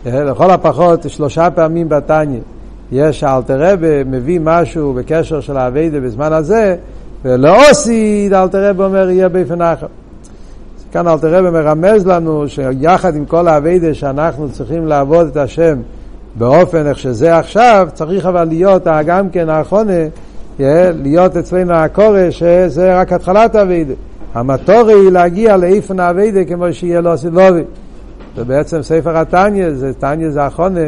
לכל 0.05 0.51
הפחות 0.51 1.09
שלושה 1.09 1.49
פעמים 1.49 1.89
בתניא 1.89 2.39
יש 2.91 3.23
אלתר 3.23 3.73
רבה 3.73 4.03
מביא 4.03 4.39
משהו 4.43 4.93
בקשר 4.93 5.41
של 5.41 5.57
האביידה 5.57 5.99
בזמן 5.99 6.33
הזה, 6.33 6.75
ולאוסיד 7.25 8.33
אלתר 8.33 8.69
רבה 8.69 8.85
אומר 8.85 9.09
יהיה 9.09 9.29
באופן 9.29 9.61
אחר. 9.61 9.87
כאן 10.91 11.07
אלתר 11.07 11.35
רבי 11.35 11.49
מרמז 11.49 12.07
לנו 12.07 12.47
שיחד 12.47 13.15
עם 13.15 13.25
כל 13.25 13.47
האביידה 13.47 13.93
שאנחנו 13.93 14.51
צריכים 14.51 14.87
לעבוד 14.87 15.27
את 15.27 15.37
השם 15.37 15.77
באופן 16.35 16.87
איך 16.87 16.99
שזה 16.99 17.37
עכשיו, 17.37 17.87
צריך 17.93 18.25
אבל 18.25 18.43
להיות 18.43 18.87
גם 19.05 19.29
כן 19.29 19.49
האחרונה, 19.49 20.03
להיות 20.59 21.37
אצלנו 21.37 21.73
הקורא 21.73 22.29
שזה 22.29 22.99
רק 22.99 23.13
התחלת 23.13 23.55
האביידה. 23.55 23.93
המטור 24.33 24.89
היא 24.89 25.09
להגיע 25.09 25.57
לאיפן 25.57 25.99
האביידה 25.99 26.45
כמו 26.45 26.73
שיהיה 26.73 27.01
לו 27.01 27.17
סילובי. 27.17 27.63
ובעצם 28.35 28.81
ספר 28.81 29.17
התניא, 29.17 29.69
זה 29.73 29.93
תניא 29.93 30.29
זה 30.29 30.43
האחרונה, 30.43 30.79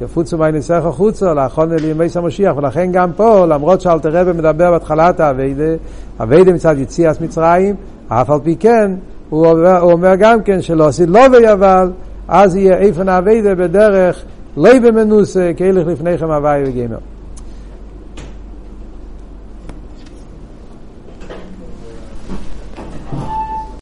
יפוצו 0.00 0.38
מי 0.38 0.52
ניסח 0.52 0.82
החוצו, 0.84 1.34
לאחרונה 1.34 1.76
לימי 1.76 2.08
סמשיח, 2.08 2.56
ולכן 2.56 2.92
גם 2.92 3.12
פה, 3.12 3.46
למרות 3.46 3.80
שאלתר 3.80 4.10
רבי 4.12 4.32
מדבר 4.32 4.70
בהתחלת 4.70 5.20
האביידה, 5.20 5.74
אביידה 6.20 6.52
מצד 6.52 6.78
יציאת 6.78 7.20
מצרים, 7.20 7.74
אף 8.08 8.30
על 8.30 8.38
פי 8.44 8.56
כן, 8.56 8.92
הוא 9.30 9.46
אומר, 9.46 9.78
הוא 9.78 9.92
אומר 9.92 10.14
גם 10.18 10.42
כן 10.42 10.62
שלא 10.62 10.86
עשית 10.86 11.08
לא 11.08 11.20
ויבל, 11.32 11.90
אז 12.28 12.56
יהיה 12.56 12.78
איפן 12.78 13.08
אביידה 13.08 13.54
בדרך 13.54 14.24
לא 14.56 14.78
במנוסה, 14.78 15.50
כהלך 15.56 15.86
לפניכם 15.86 16.30
הוואי 16.30 16.62
וגמר. 16.66 16.98